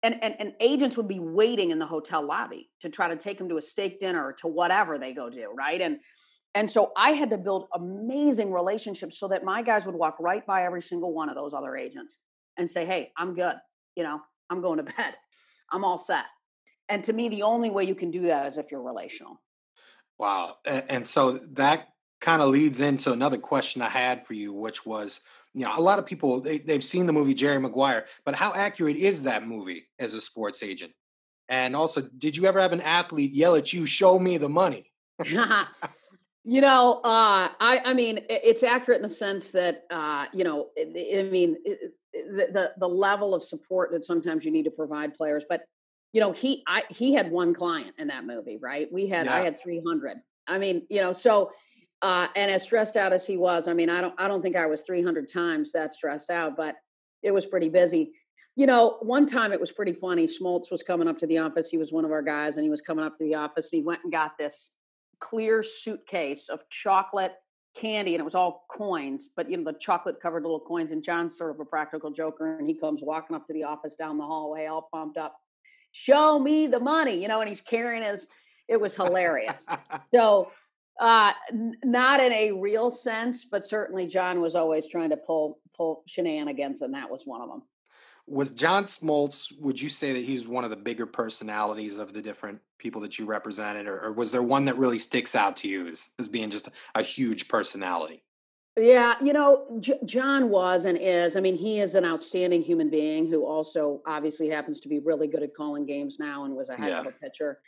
and, 0.02 0.22
and, 0.22 0.34
and 0.38 0.52
agents 0.60 0.96
would 0.96 1.08
be 1.08 1.18
waiting 1.18 1.70
in 1.70 1.78
the 1.78 1.86
hotel 1.86 2.26
lobby 2.26 2.70
to 2.80 2.88
try 2.88 3.08
to 3.08 3.16
take 3.16 3.38
them 3.38 3.48
to 3.48 3.58
a 3.58 3.62
steak 3.62 4.00
dinner 4.00 4.24
or 4.24 4.32
to 4.32 4.46
whatever 4.46 4.98
they 4.98 5.12
go 5.12 5.28
do 5.28 5.52
right 5.56 5.80
and 5.80 5.98
and 6.54 6.70
so 6.70 6.92
i 6.96 7.12
had 7.12 7.30
to 7.30 7.38
build 7.38 7.68
amazing 7.74 8.52
relationships 8.52 9.18
so 9.18 9.28
that 9.28 9.44
my 9.44 9.62
guys 9.62 9.86
would 9.86 9.94
walk 9.94 10.16
right 10.20 10.46
by 10.46 10.64
every 10.64 10.82
single 10.82 11.12
one 11.12 11.28
of 11.28 11.34
those 11.34 11.52
other 11.52 11.76
agents 11.76 12.18
and 12.56 12.68
say 12.68 12.84
hey 12.84 13.10
i'm 13.16 13.34
good 13.34 13.56
you 13.96 14.02
know 14.02 14.20
i'm 14.50 14.60
going 14.60 14.78
to 14.78 14.82
bed 14.96 15.14
i'm 15.70 15.84
all 15.84 15.98
set 15.98 16.24
and 16.88 17.04
to 17.04 17.12
me 17.12 17.28
the 17.28 17.42
only 17.42 17.70
way 17.70 17.84
you 17.84 17.94
can 17.94 18.10
do 18.10 18.22
that 18.22 18.46
is 18.46 18.58
if 18.58 18.70
you're 18.70 18.82
relational 18.82 19.40
wow 20.18 20.56
and, 20.64 21.06
so 21.06 21.32
that 21.32 21.88
kind 22.20 22.42
of 22.42 22.50
leads 22.50 22.80
into 22.80 23.12
another 23.12 23.38
question 23.38 23.82
i 23.82 23.88
had 23.88 24.26
for 24.26 24.34
you 24.34 24.52
which 24.52 24.84
was 24.84 25.20
you 25.54 25.64
know, 25.64 25.72
a 25.76 25.80
lot 25.80 25.98
of 25.98 26.06
people 26.06 26.40
they, 26.40 26.58
they've 26.58 26.84
seen 26.84 27.06
the 27.06 27.12
movie 27.12 27.34
Jerry 27.34 27.58
Maguire, 27.58 28.06
but 28.24 28.36
how 28.36 28.52
accurate 28.54 28.96
is 28.96 29.24
that 29.24 29.46
movie 29.46 29.88
as 29.98 30.14
a 30.14 30.20
sports 30.20 30.62
agent? 30.62 30.92
And 31.48 31.74
also, 31.74 32.02
did 32.02 32.36
you 32.36 32.46
ever 32.46 32.60
have 32.60 32.72
an 32.72 32.80
athlete 32.80 33.34
yell 33.34 33.56
at 33.56 33.72
you, 33.72 33.84
"Show 33.84 34.18
me 34.18 34.36
the 34.36 34.48
money"? 34.48 34.92
you 36.44 36.60
know, 36.60 37.00
uh, 37.04 37.48
I 37.60 37.80
I 37.84 37.94
mean, 37.94 38.20
it's 38.28 38.62
accurate 38.62 38.98
in 38.98 39.02
the 39.02 39.08
sense 39.08 39.50
that 39.50 39.84
uh, 39.90 40.26
you 40.32 40.44
know, 40.44 40.68
I 40.78 41.28
mean, 41.30 41.56
the, 42.12 42.48
the 42.52 42.72
the 42.78 42.88
level 42.88 43.34
of 43.34 43.42
support 43.42 43.92
that 43.92 44.04
sometimes 44.04 44.44
you 44.44 44.50
need 44.50 44.64
to 44.64 44.70
provide 44.70 45.14
players, 45.14 45.44
but 45.48 45.62
you 46.12 46.20
know, 46.20 46.32
he 46.32 46.62
I 46.66 46.82
he 46.88 47.12
had 47.12 47.30
one 47.30 47.54
client 47.54 47.94
in 47.98 48.08
that 48.08 48.26
movie, 48.26 48.58
right? 48.60 48.88
We 48.92 49.06
had 49.06 49.26
yeah. 49.26 49.36
I 49.36 49.40
had 49.40 49.58
three 49.58 49.82
hundred. 49.86 50.18
I 50.46 50.58
mean, 50.58 50.86
you 50.88 51.00
know, 51.00 51.12
so 51.12 51.52
uh, 52.02 52.28
and 52.34 52.50
as 52.50 52.62
stressed 52.62 52.96
out 52.96 53.12
as 53.12 53.26
he 53.26 53.36
was, 53.36 53.68
I 53.68 53.74
mean, 53.74 53.90
I 53.90 54.00
don't, 54.00 54.14
I 54.18 54.26
don't 54.26 54.42
think 54.42 54.56
I 54.56 54.66
was 54.66 54.82
300 54.82 55.28
times 55.30 55.72
that 55.72 55.92
stressed 55.92 56.30
out, 56.30 56.56
but 56.56 56.76
it 57.22 57.30
was 57.30 57.46
pretty 57.46 57.68
busy. 57.68 58.12
You 58.56 58.66
know, 58.66 58.96
one 59.00 59.26
time 59.26 59.52
it 59.52 59.60
was 59.60 59.72
pretty 59.72 59.92
funny. 59.92 60.26
Smoltz 60.26 60.70
was 60.70 60.82
coming 60.82 61.08
up 61.08 61.18
to 61.18 61.26
the 61.26 61.38
office. 61.38 61.68
He 61.70 61.76
was 61.76 61.92
one 61.92 62.04
of 62.04 62.10
our 62.10 62.22
guys, 62.22 62.56
and 62.56 62.64
he 62.64 62.70
was 62.70 62.80
coming 62.80 63.04
up 63.04 63.16
to 63.16 63.24
the 63.24 63.34
office, 63.34 63.70
and 63.70 63.80
he 63.80 63.84
went 63.84 64.00
and 64.02 64.12
got 64.12 64.36
this 64.38 64.72
clear 65.20 65.62
suitcase 65.62 66.48
of 66.48 66.68
chocolate 66.68 67.34
candy, 67.74 68.14
and 68.14 68.20
it 68.20 68.24
was 68.24 68.34
all 68.34 68.66
coins. 68.70 69.30
But 69.34 69.50
you 69.50 69.56
know, 69.56 69.64
the 69.64 69.78
chocolate 69.78 70.20
covered 70.20 70.42
little 70.42 70.60
coins. 70.60 70.90
And 70.90 71.02
John's 71.02 71.36
sort 71.36 71.50
of 71.50 71.60
a 71.60 71.64
practical 71.64 72.10
joker, 72.10 72.58
and 72.58 72.68
he 72.68 72.74
comes 72.74 73.00
walking 73.02 73.36
up 73.36 73.46
to 73.46 73.52
the 73.52 73.64
office 73.64 73.94
down 73.94 74.18
the 74.18 74.24
hallway, 74.24 74.66
all 74.66 74.88
pumped 74.92 75.18
up. 75.18 75.36
Show 75.92 76.38
me 76.38 76.66
the 76.66 76.80
money, 76.80 77.20
you 77.20 77.28
know, 77.28 77.40
and 77.40 77.48
he's 77.48 77.60
carrying 77.60 78.02
his. 78.02 78.28
It 78.68 78.80
was 78.80 78.94
hilarious. 78.94 79.66
so 80.14 80.50
uh, 81.00 81.32
n- 81.50 81.76
not 81.84 82.20
in 82.20 82.32
a 82.32 82.52
real 82.52 82.90
sense, 82.90 83.44
but 83.44 83.64
certainly 83.64 84.06
John 84.06 84.40
was 84.40 84.54
always 84.54 84.86
trying 84.86 85.10
to 85.10 85.16
pull 85.16 85.58
pull 85.76 86.02
shenanigans, 86.06 86.82
and 86.82 86.94
that 86.94 87.10
was 87.10 87.22
one 87.24 87.40
of 87.40 87.48
them. 87.48 87.62
Was 88.30 88.52
John 88.52 88.84
Smoltz? 88.84 89.52
Would 89.58 89.82
you 89.82 89.88
say 89.88 90.12
that 90.12 90.24
he's 90.24 90.46
one 90.46 90.62
of 90.62 90.70
the 90.70 90.76
bigger 90.76 91.04
personalities 91.04 91.98
of 91.98 92.12
the 92.12 92.22
different 92.22 92.60
people 92.78 93.00
that 93.00 93.18
you 93.18 93.24
represented, 93.26 93.88
or, 93.88 94.00
or 94.00 94.12
was 94.12 94.30
there 94.30 94.42
one 94.42 94.64
that 94.66 94.76
really 94.76 95.00
sticks 95.00 95.34
out 95.34 95.56
to 95.58 95.68
you 95.68 95.88
as, 95.88 96.10
as 96.18 96.28
being 96.28 96.48
just 96.48 96.68
a, 96.94 97.02
huge 97.02 97.48
personality? 97.48 98.22
Yeah, 98.76 99.14
you 99.20 99.32
know, 99.32 99.66
J- 99.80 99.98
John 100.04 100.48
was 100.48 100.84
and 100.84 100.96
is. 100.96 101.36
I 101.36 101.40
mean, 101.40 101.56
he 101.56 101.80
is 101.80 101.96
an 101.96 102.04
outstanding 102.04 102.62
human 102.62 102.88
being 102.88 103.26
who 103.26 103.44
also 103.44 104.00
obviously 104.06 104.48
happens 104.48 104.78
to 104.80 104.88
be 104.88 105.00
really 105.00 105.26
good 105.26 105.42
at 105.42 105.54
calling 105.56 105.84
games 105.84 106.18
now 106.20 106.44
and 106.44 106.54
was 106.54 106.68
a 106.68 106.76
heck 106.76 106.88
yeah. 106.88 107.00
of 107.00 107.06
a 107.06 107.10
pitcher. 107.10 107.58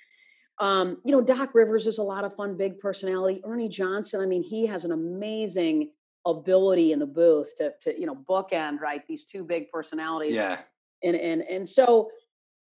Um, 0.59 0.99
you 1.05 1.11
know, 1.11 1.21
Doc 1.21 1.55
Rivers 1.55 1.89
is 1.89 1.99
a 1.99 2.05
lot 2.05 2.25
of 2.25 2.35
fun, 2.37 2.57
big 2.57 2.79
personality. 2.79 3.43
Ernie 3.45 3.69
Johnson, 3.69 4.21
I 4.21 4.27
mean, 4.27 4.45
he 4.45 4.65
has 4.67 4.85
an 4.85 4.93
amazing 4.93 5.91
ability 6.25 6.93
in 6.93 6.99
the 6.99 7.07
booth 7.07 7.55
to 7.57 7.73
to 7.81 7.99
you 7.99 8.07
know 8.07 8.15
bookend 8.15 8.81
right 8.81 9.07
these 9.07 9.25
two 9.25 9.45
big 9.45 9.71
personalities. 9.71 10.35
Yeah, 10.35 10.59
and 11.03 11.17
and 11.17 11.43
and 11.43 11.69
so 11.69 12.11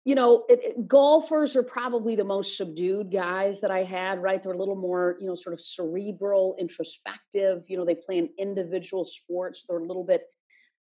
you 0.04 0.16
know, 0.16 0.44
it, 0.48 0.60
it, 0.62 0.88
golfers 0.88 1.54
are 1.54 1.62
probably 1.62 2.16
the 2.16 2.24
most 2.24 2.56
subdued 2.56 3.12
guys 3.12 3.60
that 3.60 3.70
I 3.70 3.84
had, 3.84 4.20
right? 4.20 4.42
They're 4.42 4.52
a 4.52 4.58
little 4.58 4.76
more, 4.76 5.16
you 5.20 5.28
know, 5.28 5.36
sort 5.36 5.52
of 5.52 5.60
cerebral, 5.60 6.56
introspective. 6.58 7.64
You 7.68 7.76
know, 7.76 7.84
they 7.84 7.94
play 7.94 8.18
in 8.18 8.28
individual 8.36 9.04
sports. 9.04 9.64
They're 9.68 9.78
a 9.78 9.86
little 9.86 10.02
bit 10.02 10.24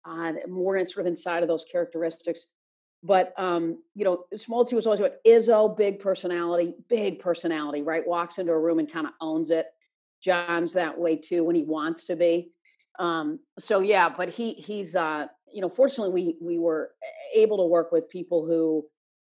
uh, 0.05 0.33
more 0.47 0.77
in, 0.77 0.85
sort 0.85 1.05
of 1.05 1.11
inside 1.11 1.43
of 1.43 1.49
those 1.49 1.65
characteristics. 1.71 2.47
But, 3.03 3.33
um, 3.37 3.83
you 3.93 4.05
know, 4.05 4.25
Smoltz 4.35 4.73
was 4.73 4.87
always 4.87 4.99
about 4.99 5.23
Izzo, 5.25 5.75
big 5.75 5.99
personality, 5.99 6.73
big 6.89 7.19
personality, 7.19 7.83
right? 7.83 8.07
Walks 8.07 8.39
into 8.39 8.51
a 8.51 8.59
room 8.59 8.79
and 8.79 8.91
kind 8.91 9.05
of 9.05 9.13
owns 9.21 9.51
it. 9.51 9.67
John's 10.23 10.73
that 10.73 10.99
way 10.99 11.15
too 11.15 11.43
when 11.43 11.55
he 11.55 11.63
wants 11.63 12.05
to 12.05 12.15
be. 12.15 12.51
Um, 13.00 13.39
so 13.57 13.79
yeah, 13.79 14.10
but 14.10 14.29
he 14.29 14.53
he's 14.53 14.95
uh, 14.95 15.27
you 15.51 15.62
know, 15.62 15.69
fortunately 15.69 16.13
we 16.13 16.38
we 16.41 16.60
were 16.60 16.91
able 17.33 17.57
to 17.57 17.65
work 17.65 17.91
with 17.91 18.10
people 18.10 18.45
who 18.45 18.86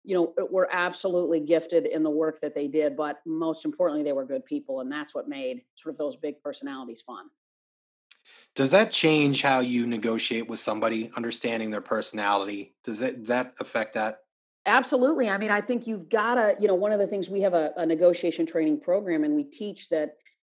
you 0.03 0.15
know, 0.15 0.47
were 0.49 0.67
absolutely 0.71 1.39
gifted 1.39 1.85
in 1.85 2.03
the 2.03 2.09
work 2.09 2.39
that 2.41 2.53
they 2.53 2.67
did, 2.67 2.97
but 2.97 3.21
most 3.25 3.63
importantly, 3.63 4.03
they 4.03 4.11
were 4.11 4.25
good 4.25 4.45
people. 4.45 4.81
And 4.81 4.91
that's 4.91 5.15
what 5.15 5.29
made 5.29 5.61
sort 5.75 5.93
of 5.93 5.97
those 5.97 6.15
big 6.17 6.41
personalities 6.41 7.01
fun. 7.01 7.27
Does 8.55 8.71
that 8.71 8.91
change 8.91 9.41
how 9.41 9.61
you 9.61 9.87
negotiate 9.87 10.47
with 10.47 10.59
somebody, 10.59 11.09
understanding 11.15 11.71
their 11.71 11.81
personality? 11.81 12.75
Does 12.83 12.99
that, 12.99 13.19
does 13.19 13.27
that 13.29 13.53
affect 13.59 13.93
that? 13.93 14.19
Absolutely. 14.65 15.29
I 15.29 15.37
mean, 15.37 15.51
I 15.51 15.61
think 15.61 15.87
you've 15.87 16.09
got 16.09 16.35
to, 16.35 16.55
you 16.59 16.67
know, 16.67 16.75
one 16.75 16.91
of 16.91 16.99
the 16.99 17.07
things 17.07 17.29
we 17.29 17.41
have 17.41 17.53
a, 17.53 17.73
a 17.77 17.85
negotiation 17.85 18.45
training 18.45 18.79
program 18.79 19.23
and 19.23 19.35
we 19.35 19.43
teach 19.43 19.89
that 19.89 20.15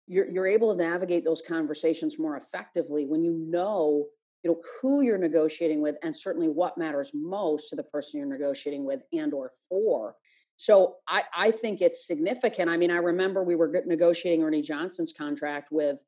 you're, 0.07 0.29
you're 0.29 0.47
able 0.47 0.75
to 0.75 0.83
navigate 0.83 1.23
those 1.23 1.41
conversations 1.47 2.19
more 2.19 2.37
effectively 2.37 3.05
when 3.05 3.23
you 3.23 3.31
know 3.31 4.05
you 4.43 4.51
know 4.51 4.61
who 4.79 5.01
you're 5.01 5.17
negotiating 5.17 5.81
with 5.81 5.95
and 6.03 6.15
certainly 6.15 6.47
what 6.47 6.77
matters 6.77 7.11
most 7.13 7.69
to 7.69 7.75
the 7.75 7.83
person 7.83 8.19
you're 8.19 8.29
negotiating 8.29 8.85
with 8.85 9.01
and 9.11 9.33
or 9.33 9.51
for. 9.67 10.15
So 10.55 10.97
i 11.07 11.23
i 11.35 11.51
think 11.51 11.81
it's 11.81 12.05
significant. 12.05 12.69
I 12.69 12.77
mean 12.77 12.91
i 12.91 12.97
remember 12.97 13.43
we 13.43 13.55
were 13.55 13.83
negotiating 13.85 14.43
ernie 14.43 14.61
johnson's 14.61 15.11
contract 15.11 15.69
with 15.71 16.03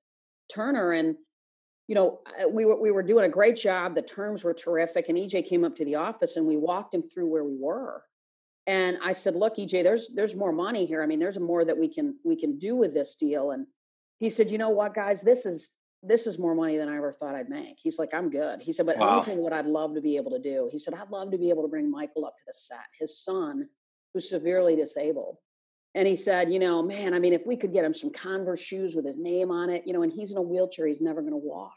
turner 0.54 0.92
and 0.92 1.16
you 1.88 1.96
know 1.96 2.20
we 2.52 2.66
were 2.66 2.80
we 2.80 2.92
were 2.92 3.04
doing 3.04 3.26
a 3.26 3.30
great 3.30 3.56
job. 3.56 3.96
The 3.96 4.04
terms 4.04 4.44
were 4.44 4.54
terrific 4.54 5.10
and 5.10 5.18
ej 5.18 5.46
came 5.48 5.64
up 5.64 5.76
to 5.78 5.86
the 5.86 5.96
office 5.96 6.36
and 6.36 6.46
we 6.46 6.58
walked 6.58 6.94
him 6.94 7.04
through 7.04 7.28
where 7.28 7.44
we 7.44 7.58
were. 7.60 8.04
And 8.68 9.00
i 9.04 9.14
said 9.14 9.36
look 9.36 9.56
ej 9.56 9.84
there's 9.84 10.10
there's 10.14 10.36
more 10.36 10.52
money 10.52 10.86
here. 10.86 11.02
I 11.02 11.08
mean 11.08 11.20
there's 11.20 11.40
more 11.40 11.66
that 11.66 11.78
we 11.78 11.88
can 11.88 12.16
we 12.24 12.36
can 12.36 12.60
do 12.60 12.76
with 12.76 12.94
this 12.94 13.16
deal. 13.16 13.52
And 13.52 13.66
he 14.20 14.30
said 14.30 14.50
you 14.50 14.58
know 14.58 14.70
what 14.70 14.94
guys 14.94 15.22
this 15.22 15.46
is 15.46 15.74
this 16.04 16.28
is 16.28 16.38
more 16.38 16.56
money 16.56 16.78
than 16.78 16.90
I 16.90 16.98
ever 16.98 17.12
thought 17.12 17.36
I'd 17.36 17.50
make. 17.50 17.80
He's 17.80 17.98
like, 17.98 18.14
I'm 18.14 18.30
good. 18.30 18.62
He 18.62 18.72
said, 18.72 18.86
but 18.86 18.98
wow. 18.98 19.18
me 19.18 19.24
tell 19.24 19.36
you 19.36 19.42
what 19.42 19.52
I'd 19.52 19.66
love 19.66 19.96
to 19.96 20.02
be 20.02 20.16
able 20.16 20.32
to 20.32 20.40
do. 20.40 20.70
He 20.72 20.78
said, 20.78 20.94
I'd 20.94 21.10
love 21.10 21.32
to 21.32 21.38
be 21.38 21.50
able 21.50 21.64
to 21.64 21.68
bring 21.68 21.90
Michael 21.90 22.26
up 22.26 22.38
to 22.38 22.44
the 22.46 22.54
set, 22.54 22.86
his 23.00 23.20
son, 23.20 23.68
who's 24.14 24.30
severely 24.30 24.76
disabled. 24.76 25.38
And 25.96 26.08
he 26.08 26.16
said, 26.16 26.54
you 26.54 26.60
know, 26.60 26.84
man, 26.84 27.14
I 27.14 27.20
mean, 27.20 27.34
if 27.34 27.48
we 27.48 27.56
could 27.56 27.74
get 27.74 27.84
him 27.84 27.94
some 27.94 28.12
Converse 28.12 28.62
shoes 28.62 28.96
with 28.96 29.06
his 29.06 29.18
name 29.18 29.50
on 29.50 29.70
it, 29.70 29.84
you 29.88 29.94
know, 29.94 30.04
and 30.04 30.14
he's 30.14 30.32
in 30.32 30.38
a 30.38 30.42
wheelchair, 30.42 30.86
he's 30.86 31.02
never 31.02 31.22
going 31.22 31.34
to 31.34 31.38
walk. 31.38 31.74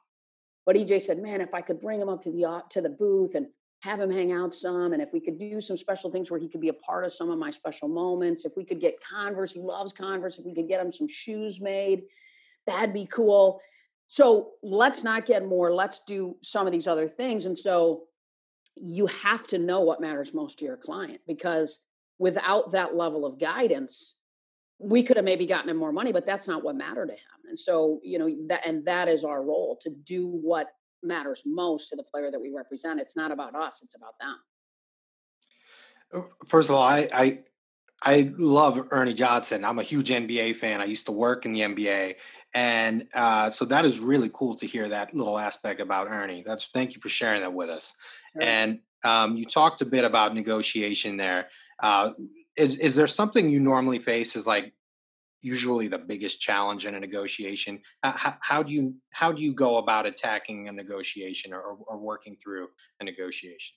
But 0.67 0.77
EJ 0.77 1.03
said, 1.03 1.23
man, 1.23 1.41
if 1.41 1.55
I 1.55 1.63
could 1.63 1.81
bring 1.81 2.01
him 2.01 2.11
up 2.11 2.21
to 2.23 2.31
the 2.31 2.45
uh, 2.45 2.61
to 2.71 2.83
the 2.83 2.91
booth 2.91 3.35
and 3.35 3.47
have 3.81 3.99
him 3.99 4.11
hang 4.11 4.31
out 4.31 4.53
some, 4.53 4.93
and 4.93 5.01
if 5.01 5.11
we 5.15 5.21
could 5.21 5.39
do 5.39 5.61
some 5.61 5.79
special 5.79 6.11
things 6.11 6.31
where 6.31 6.39
he 6.39 6.49
could 6.49 6.61
be 6.61 6.69
a 6.69 6.75
part 6.75 7.05
of 7.05 7.13
some 7.15 7.31
of 7.31 7.39
my 7.39 7.51
special 7.51 7.89
moments, 7.89 8.45
if 8.45 8.53
we 8.57 8.65
could 8.65 8.81
get 8.81 9.03
Converse, 9.03 9.55
he 9.55 9.61
loves 9.61 9.95
Converse, 9.95 10.39
if 10.39 10.45
we 10.45 10.55
could 10.55 10.69
get 10.69 10.85
him 10.85 10.93
some 10.93 11.09
shoes 11.09 11.61
made, 11.61 12.03
that'd 12.71 12.95
be 12.95 13.07
cool. 13.07 13.61
So 14.07 14.53
let's 14.63 15.05
not 15.05 15.27
get 15.27 15.47
more, 15.47 15.73
let's 15.73 16.01
do 16.01 16.37
some 16.43 16.67
of 16.67 16.73
these 16.73 16.89
other 16.89 17.07
things. 17.07 17.47
And 17.47 17.57
so 17.57 18.05
you 18.77 19.07
have 19.07 19.47
to 19.49 19.59
know 19.59 19.81
what 19.81 20.01
matters 20.01 20.33
most 20.33 20.59
to 20.59 20.65
your 20.65 20.77
client 20.77 21.21
because 21.27 21.81
without 22.19 22.73
that 22.73 22.97
level 22.97 23.25
of 23.25 23.39
guidance, 23.39 24.17
we 24.79 25.03
could 25.03 25.17
have 25.17 25.25
maybe 25.25 25.47
gotten 25.47 25.69
him 25.69 25.77
more 25.77 25.93
money, 25.93 26.13
but 26.13 26.25
that's 26.25 26.49
not 26.49 26.65
what 26.65 26.75
mattered 26.75 27.07
to 27.07 27.13
him. 27.13 27.21
And 27.49 27.59
so, 27.59 28.01
you 28.03 28.19
know, 28.19 28.35
that 28.49 28.67
and 28.67 28.85
that 28.85 29.09
is 29.09 29.25
our 29.25 29.43
role 29.43 29.77
to 29.83 29.91
do 29.91 30.27
what 30.27 30.69
matters 31.03 31.43
most 31.45 31.89
to 31.91 31.97
the 31.97 32.03
player 32.03 32.31
that 32.31 32.41
we 32.41 32.51
represent. 32.51 33.01
It's 33.01 33.17
not 33.17 33.33
about 33.33 33.55
us, 33.55 33.81
it's 33.83 33.95
about 33.95 34.15
them. 34.21 34.37
Uh, 36.13 36.47
first 36.47 36.71
of 36.71 36.77
all, 36.77 36.83
I, 36.83 37.09
I 37.13 37.39
I 38.03 38.33
love 38.39 38.89
Ernie 38.91 39.15
Johnson. 39.15 39.65
I'm 39.65 39.79
a 39.79 39.83
huge 39.83 40.09
NBA 40.09 40.57
fan. 40.57 40.81
I 40.81 40.87
used 40.87 41.07
to 41.07 41.13
work 41.13 41.45
in 41.45 41.53
the 41.53 41.61
NBA, 41.61 42.17
and 42.55 43.07
uh, 43.15 43.51
so 43.51 43.65
that 43.67 43.85
is 43.85 44.01
really 44.01 44.31
cool 44.33 44.55
to 44.57 44.67
hear 44.67 44.89
that 44.89 45.15
little 45.15 45.39
aspect 45.39 45.81
about 45.81 46.09
Ernie. 46.09 46.43
That's 46.45 46.67
thank 46.67 46.95
you 46.95 47.01
for 47.01 47.09
sharing 47.09 47.41
that 47.43 47.53
with 47.53 47.71
us. 47.71 47.97
And 48.41 48.81
um, 49.05 49.37
you 49.37 49.45
talked 49.45 49.81
a 49.81 49.87
bit 49.87 50.05
about 50.05 50.35
negotiation 50.35 51.17
there. 51.17 51.49
Uh, 51.83 52.11
is 52.57 52.79
is 52.79 52.95
there 52.95 53.07
something 53.07 53.49
you 53.49 53.61
normally 53.61 53.99
face 53.99 54.37
as 54.37 54.47
like 54.47 54.73
usually 55.43 55.89
the 55.89 55.99
biggest 55.99 56.41
challenge 56.41 56.87
in 56.87 56.95
a 56.95 57.01
negotiation? 57.01 57.81
How, 58.03 58.37
how 58.41 58.63
do 58.63 58.73
you 58.73 58.95
how 59.11 59.33
do 59.33 59.43
you 59.43 59.55
go 59.55 59.79
about 59.79 60.07
attacking 60.07 60.69
a 60.69 60.73
negotiation 60.73 61.53
or, 61.53 61.79
or 61.87 61.99
working 61.99 62.37
through 62.43 62.69
a 63.01 63.05
negotiation? 63.05 63.77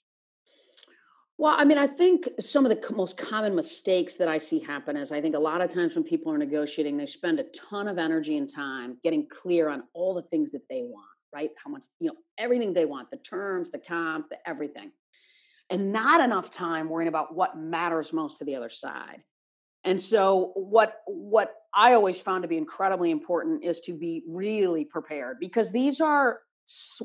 Well, 1.37 1.55
I 1.57 1.65
mean, 1.65 1.79
I 1.79 1.87
think 1.87 2.29
some 2.39 2.65
of 2.65 2.69
the 2.69 2.93
most 2.93 3.17
common 3.17 3.55
mistakes 3.55 4.17
that 4.17 4.27
I 4.27 4.37
see 4.37 4.59
happen 4.59 4.95
is 4.95 5.11
I 5.11 5.19
think 5.19 5.35
a 5.35 5.39
lot 5.39 5.61
of 5.61 5.73
times 5.73 5.95
when 5.95 6.03
people 6.03 6.31
are 6.31 6.37
negotiating, 6.37 6.95
they 6.95 7.07
spend 7.07 7.39
a 7.39 7.45
ton 7.45 7.87
of 7.87 7.97
energy 7.97 8.37
and 8.37 8.47
time 8.47 8.97
getting 9.03 9.27
clear 9.27 9.69
on 9.69 9.83
all 9.93 10.13
the 10.13 10.21
things 10.23 10.51
that 10.51 10.67
they 10.69 10.83
want, 10.83 11.07
right? 11.33 11.49
How 11.63 11.71
much, 11.71 11.85
you 11.99 12.07
know, 12.09 12.15
everything 12.37 12.71
they 12.71 12.85
want, 12.85 13.09
the 13.09 13.17
terms, 13.17 13.71
the 13.71 13.79
comp, 13.79 14.29
the 14.29 14.37
everything. 14.47 14.91
And 15.69 15.91
not 15.91 16.21
enough 16.21 16.51
time 16.51 16.87
worrying 16.87 17.09
about 17.09 17.35
what 17.35 17.57
matters 17.57 18.13
most 18.13 18.37
to 18.37 18.45
the 18.45 18.55
other 18.55 18.69
side. 18.69 19.23
And 19.85 19.99
so 19.99 20.51
what 20.55 21.01
what 21.07 21.55
I 21.73 21.93
always 21.93 22.21
found 22.21 22.43
to 22.43 22.47
be 22.47 22.57
incredibly 22.57 23.11
important 23.11 23.63
is 23.63 23.79
to 23.81 23.93
be 23.93 24.23
really 24.29 24.85
prepared 24.85 25.37
because 25.39 25.71
these 25.71 25.99
are 25.99 26.39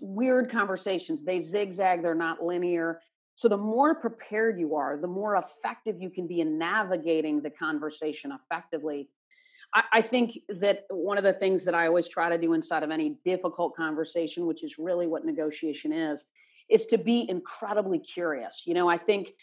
weird 0.01 0.51
conversations. 0.51 1.25
They 1.25 1.41
zigzag, 1.41 2.03
they're 2.03 2.15
not 2.15 2.45
linear 2.45 3.01
so 3.39 3.47
the 3.47 3.57
more 3.57 3.95
prepared 3.95 4.59
you 4.59 4.75
are, 4.75 4.99
the 5.01 5.07
more 5.07 5.37
effective 5.37 6.03
you 6.03 6.11
can 6.11 6.27
be 6.27 6.41
in 6.41 6.59
navigating 6.59 7.41
the 7.41 7.51
conversation 7.51 8.33
effectively. 8.33 9.09
I, 9.73 9.85
I 9.93 10.03
think 10.03 10.41
that 10.49 10.87
one 10.91 11.19
of 11.19 11.23
the 11.23 11.33
things 11.33 11.65
that 11.67 11.73
I 11.73 11.87
always 11.87 12.09
try 12.09 12.29
to 12.31 12.37
do 12.37 12.55
inside 12.55 12.83
of 12.83 12.91
any 12.91 13.11
difficult 13.25 13.77
conversation, 13.77 14.47
which 14.47 14.65
is 14.65 14.77
really 14.77 15.07
what 15.07 15.25
negotiation 15.25 15.93
is, 15.93 16.27
is 16.69 16.85
to 16.87 16.99
be 16.99 17.31
incredibly 17.31 18.01
curious. 18.01 18.65
You 18.67 18.75
know, 18.75 18.89
I 18.89 18.97
think 18.97 19.35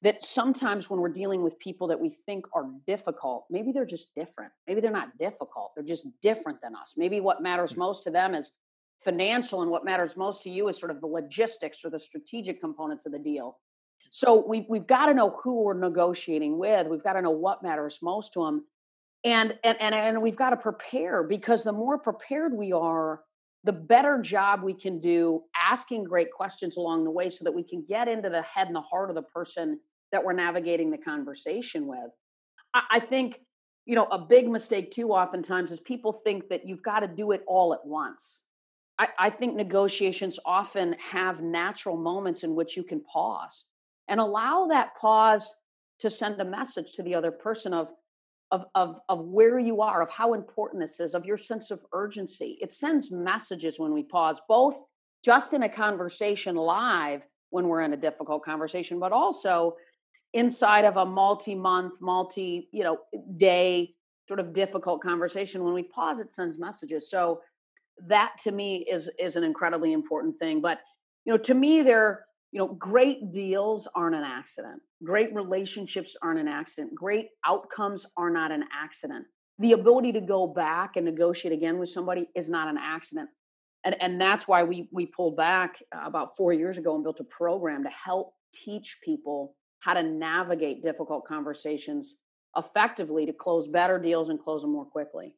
that 0.00 0.22
sometimes 0.22 0.88
when 0.88 1.00
we're 1.00 1.10
dealing 1.10 1.42
with 1.42 1.58
people 1.58 1.88
that 1.88 2.00
we 2.00 2.08
think 2.08 2.46
are 2.54 2.70
difficult, 2.86 3.44
maybe 3.50 3.70
they're 3.70 3.84
just 3.84 4.14
different. 4.14 4.52
Maybe 4.66 4.80
they're 4.80 4.90
not 4.90 5.18
difficult. 5.18 5.72
They're 5.74 5.84
just 5.84 6.06
different 6.22 6.62
than 6.62 6.74
us. 6.74 6.94
Maybe 6.96 7.20
what 7.20 7.42
matters 7.42 7.74
mm. 7.74 7.80
most 7.80 8.02
to 8.04 8.10
them 8.10 8.34
is 8.34 8.52
financial 9.04 9.62
and 9.62 9.70
what 9.70 9.84
matters 9.84 10.16
most 10.16 10.42
to 10.42 10.50
you 10.50 10.68
is 10.68 10.78
sort 10.78 10.90
of 10.90 11.00
the 11.00 11.06
logistics 11.06 11.84
or 11.84 11.90
the 11.90 11.98
strategic 11.98 12.60
components 12.60 13.06
of 13.06 13.12
the 13.12 13.18
deal. 13.18 13.58
So 14.10 14.44
we've 14.46 14.66
we've 14.68 14.86
got 14.86 15.06
to 15.06 15.14
know 15.14 15.38
who 15.42 15.62
we're 15.62 15.74
negotiating 15.74 16.58
with. 16.58 16.86
We've 16.86 17.02
got 17.02 17.14
to 17.14 17.22
know 17.22 17.30
what 17.30 17.62
matters 17.62 17.98
most 18.02 18.34
to 18.34 18.44
them, 18.44 18.66
and 19.24 19.58
and 19.64 19.80
and 19.80 19.94
and 19.94 20.20
we've 20.20 20.36
got 20.36 20.50
to 20.50 20.56
prepare 20.56 21.22
because 21.22 21.64
the 21.64 21.72
more 21.72 21.98
prepared 21.98 22.52
we 22.52 22.72
are, 22.72 23.22
the 23.64 23.72
better 23.72 24.20
job 24.20 24.62
we 24.62 24.74
can 24.74 25.00
do 25.00 25.42
asking 25.56 26.04
great 26.04 26.30
questions 26.30 26.76
along 26.76 27.04
the 27.04 27.10
way, 27.10 27.30
so 27.30 27.42
that 27.44 27.52
we 27.52 27.62
can 27.62 27.84
get 27.88 28.06
into 28.06 28.28
the 28.28 28.42
head 28.42 28.66
and 28.66 28.76
the 28.76 28.82
heart 28.82 29.08
of 29.08 29.16
the 29.16 29.22
person 29.22 29.80
that 30.12 30.22
we're 30.22 30.34
navigating 30.34 30.90
the 30.90 30.98
conversation 30.98 31.86
with. 31.86 32.10
I, 32.74 32.82
I 32.90 33.00
think 33.00 33.40
you 33.86 33.96
know 33.96 34.08
a 34.10 34.18
big 34.18 34.46
mistake 34.46 34.90
too 34.90 35.10
oftentimes 35.12 35.70
is 35.70 35.80
people 35.80 36.12
think 36.12 36.50
that 36.50 36.66
you've 36.66 36.82
got 36.82 37.00
to 37.00 37.08
do 37.08 37.30
it 37.30 37.42
all 37.46 37.72
at 37.72 37.80
once 37.86 38.44
I, 39.02 39.08
I 39.18 39.30
think 39.30 39.56
negotiations 39.56 40.38
often 40.44 40.94
have 41.00 41.42
natural 41.42 41.96
moments 41.96 42.44
in 42.44 42.54
which 42.54 42.76
you 42.76 42.84
can 42.84 43.00
pause 43.00 43.64
and 44.08 44.20
allow 44.20 44.66
that 44.66 44.96
pause 44.96 45.54
to 45.98 46.08
send 46.08 46.40
a 46.40 46.44
message 46.44 46.92
to 46.92 47.02
the 47.02 47.14
other 47.14 47.32
person 47.32 47.74
of 47.74 47.90
of, 48.52 48.66
of, 48.74 49.00
of 49.08 49.24
where 49.24 49.58
you 49.58 49.80
are, 49.80 50.02
of 50.02 50.10
how 50.10 50.34
important 50.34 50.82
this 50.82 51.00
is, 51.00 51.14
of 51.14 51.24
your 51.24 51.38
sense 51.38 51.70
of 51.70 51.80
urgency. 51.94 52.58
It 52.60 52.70
sends 52.70 53.10
messages 53.10 53.78
when 53.78 53.94
we 53.94 54.02
pause, 54.02 54.42
both 54.46 54.78
just 55.24 55.54
in 55.54 55.62
a 55.62 55.68
conversation 55.70 56.54
live 56.56 57.22
when 57.48 57.66
we're 57.66 57.80
in 57.80 57.94
a 57.94 57.96
difficult 57.96 58.44
conversation, 58.44 58.98
but 58.98 59.10
also 59.10 59.74
inside 60.34 60.84
of 60.84 60.98
a 60.98 61.06
multi-month, 61.06 61.94
multi, 62.02 62.68
you 62.72 62.84
know, 62.84 62.98
day 63.38 63.94
sort 64.28 64.38
of 64.38 64.52
difficult 64.52 65.02
conversation. 65.02 65.64
When 65.64 65.72
we 65.72 65.84
pause, 65.84 66.20
it 66.20 66.30
sends 66.30 66.58
messages. 66.58 67.08
So 67.08 67.40
that 68.08 68.32
to 68.44 68.52
me 68.52 68.84
is 68.90 69.08
is 69.18 69.36
an 69.36 69.44
incredibly 69.44 69.92
important 69.92 70.36
thing. 70.36 70.60
But 70.60 70.78
you 71.24 71.32
know, 71.32 71.38
to 71.38 71.54
me, 71.54 71.82
they're 71.82 72.24
you 72.52 72.58
know, 72.58 72.68
great 72.74 73.32
deals 73.32 73.88
aren't 73.94 74.14
an 74.14 74.24
accident. 74.24 74.80
Great 75.02 75.34
relationships 75.34 76.14
aren't 76.22 76.38
an 76.38 76.48
accident. 76.48 76.94
Great 76.94 77.28
outcomes 77.46 78.04
are 78.18 78.28
not 78.28 78.52
an 78.52 78.64
accident. 78.72 79.24
The 79.58 79.72
ability 79.72 80.12
to 80.12 80.20
go 80.20 80.46
back 80.46 80.96
and 80.96 81.06
negotiate 81.06 81.54
again 81.54 81.78
with 81.78 81.88
somebody 81.88 82.28
is 82.36 82.50
not 82.50 82.68
an 82.68 82.76
accident. 82.78 83.30
And, 83.84 84.00
and 84.00 84.20
that's 84.20 84.46
why 84.46 84.62
we 84.64 84.88
we 84.92 85.06
pulled 85.06 85.36
back 85.36 85.82
about 85.92 86.36
four 86.36 86.52
years 86.52 86.78
ago 86.78 86.94
and 86.94 87.02
built 87.02 87.20
a 87.20 87.24
program 87.24 87.82
to 87.84 87.90
help 87.90 88.34
teach 88.52 88.98
people 89.02 89.56
how 89.80 89.94
to 89.94 90.02
navigate 90.02 90.82
difficult 90.82 91.24
conversations 91.26 92.18
effectively 92.56 93.24
to 93.26 93.32
close 93.32 93.66
better 93.66 93.98
deals 93.98 94.28
and 94.28 94.38
close 94.38 94.60
them 94.60 94.72
more 94.72 94.84
quickly. 94.84 95.34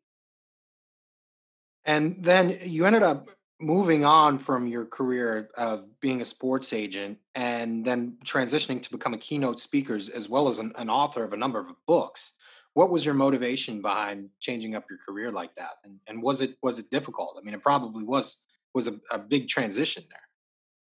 And 1.84 2.16
then 2.18 2.58
you 2.62 2.86
ended 2.86 3.02
up 3.02 3.30
moving 3.60 4.04
on 4.04 4.38
from 4.38 4.66
your 4.66 4.84
career 4.84 5.48
of 5.56 5.88
being 6.00 6.20
a 6.20 6.24
sports 6.24 6.72
agent 6.72 7.18
and 7.34 7.84
then 7.84 8.16
transitioning 8.24 8.82
to 8.82 8.90
become 8.90 9.14
a 9.14 9.18
keynote 9.18 9.60
speaker 9.60 9.94
as 9.94 10.28
well 10.28 10.48
as 10.48 10.58
an, 10.58 10.72
an, 10.76 10.90
author 10.90 11.24
of 11.24 11.32
a 11.32 11.36
number 11.36 11.60
of 11.60 11.72
books. 11.86 12.32
What 12.74 12.90
was 12.90 13.04
your 13.04 13.14
motivation 13.14 13.80
behind 13.80 14.30
changing 14.40 14.74
up 14.74 14.84
your 14.90 14.98
career 14.98 15.30
like 15.30 15.54
that? 15.54 15.76
And, 15.84 16.00
and 16.08 16.22
was 16.22 16.40
it 16.40 16.56
was 16.62 16.78
it 16.78 16.90
difficult? 16.90 17.36
I 17.38 17.44
mean 17.44 17.54
it 17.54 17.62
probably 17.62 18.04
was 18.04 18.42
was 18.74 18.88
a, 18.88 18.98
a 19.10 19.18
big 19.18 19.48
transition 19.48 20.04
there. 20.10 20.20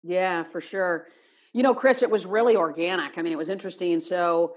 Yeah 0.03 0.43
for 0.43 0.61
sure. 0.61 1.07
You 1.53 1.63
know 1.63 1.73
chris 1.73 2.01
it 2.01 2.09
was 2.09 2.25
really 2.25 2.55
organic. 2.55 3.17
I 3.17 3.21
mean 3.21 3.33
it 3.33 3.37
was 3.37 3.49
interesting. 3.49 3.99
So 3.99 4.55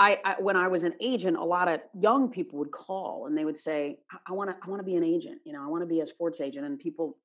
I, 0.00 0.18
I, 0.24 0.36
when 0.40 0.56
I 0.56 0.66
was 0.66 0.82
an 0.82 0.94
agent, 0.98 1.36
a 1.36 1.44
lot 1.44 1.68
of 1.68 1.80
young 1.92 2.30
people 2.30 2.58
would 2.58 2.70
call 2.70 3.26
and 3.26 3.36
they 3.36 3.44
would 3.44 3.56
say, 3.56 3.98
"I 4.26 4.32
want 4.32 4.48
to, 4.48 4.56
I 4.62 4.70
want 4.70 4.80
to 4.80 4.84
be 4.84 4.96
an 4.96 5.04
agent. 5.04 5.42
You 5.44 5.52
know, 5.52 5.62
I 5.62 5.66
want 5.66 5.82
to 5.82 5.86
be 5.86 6.00
a 6.00 6.06
sports 6.06 6.40
agent." 6.40 6.64
And 6.64 6.78
people, 6.78 7.18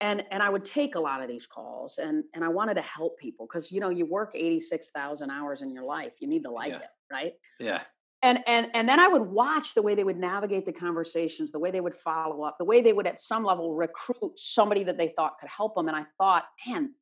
and 0.00 0.24
and 0.32 0.42
I 0.42 0.50
would 0.50 0.64
take 0.64 0.96
a 0.96 1.00
lot 1.00 1.22
of 1.22 1.28
these 1.28 1.46
calls, 1.46 1.98
and 1.98 2.24
and 2.34 2.44
I 2.44 2.48
wanted 2.48 2.74
to 2.74 2.82
help 2.82 3.16
people 3.16 3.46
because 3.46 3.70
you 3.70 3.78
know 3.78 3.90
you 3.90 4.06
work 4.06 4.32
eighty 4.34 4.58
six 4.58 4.90
thousand 4.90 5.30
hours 5.30 5.62
in 5.62 5.70
your 5.70 5.84
life, 5.84 6.14
you 6.18 6.26
need 6.26 6.42
to 6.42 6.50
like 6.50 6.72
yeah. 6.72 6.78
it, 6.78 6.88
right? 7.12 7.34
Yeah. 7.60 7.82
And 8.22 8.40
and 8.48 8.72
and 8.74 8.88
then 8.88 8.98
I 8.98 9.06
would 9.06 9.22
watch 9.22 9.74
the 9.74 9.82
way 9.82 9.94
they 9.94 10.02
would 10.02 10.18
navigate 10.18 10.66
the 10.66 10.72
conversations, 10.72 11.52
the 11.52 11.60
way 11.60 11.70
they 11.70 11.80
would 11.80 11.94
follow 11.94 12.42
up, 12.42 12.56
the 12.58 12.64
way 12.64 12.80
they 12.82 12.92
would 12.92 13.06
at 13.06 13.20
some 13.20 13.44
level 13.44 13.72
recruit 13.72 14.36
somebody 14.36 14.82
that 14.82 14.98
they 14.98 15.12
thought 15.14 15.38
could 15.38 15.48
help 15.48 15.76
them. 15.76 15.86
And 15.86 15.96
I 15.96 16.04
thought, 16.18 16.46
man, 16.66 16.92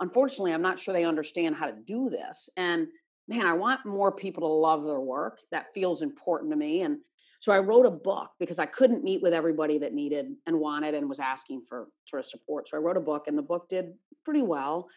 unfortunately, 0.00 0.52
I'm 0.52 0.62
not 0.62 0.80
sure 0.80 0.92
they 0.92 1.04
understand 1.04 1.54
how 1.54 1.66
to 1.66 1.76
do 1.86 2.10
this. 2.10 2.50
And 2.56 2.88
man, 3.28 3.46
I 3.46 3.52
want 3.52 3.86
more 3.86 4.12
people 4.12 4.48
to 4.48 4.52
love 4.52 4.84
their 4.84 5.00
work. 5.00 5.40
That 5.50 5.66
feels 5.74 6.02
important 6.02 6.50
to 6.52 6.56
me. 6.56 6.82
And 6.82 6.98
so 7.40 7.52
I 7.52 7.58
wrote 7.58 7.86
a 7.86 7.90
book 7.90 8.30
because 8.38 8.58
I 8.58 8.66
couldn't 8.66 9.02
meet 9.02 9.22
with 9.22 9.32
everybody 9.32 9.78
that 9.78 9.94
needed 9.94 10.26
and 10.46 10.60
wanted 10.60 10.94
and 10.94 11.08
was 11.08 11.20
asking 11.20 11.62
for 11.68 11.88
sort 12.04 12.20
of 12.20 12.26
support. 12.26 12.68
So 12.68 12.76
I 12.76 12.80
wrote 12.80 12.96
a 12.96 13.00
book 13.00 13.24
and 13.26 13.36
the 13.36 13.42
book 13.42 13.68
did 13.68 13.86
pretty 14.24 14.42
well. 14.42 14.88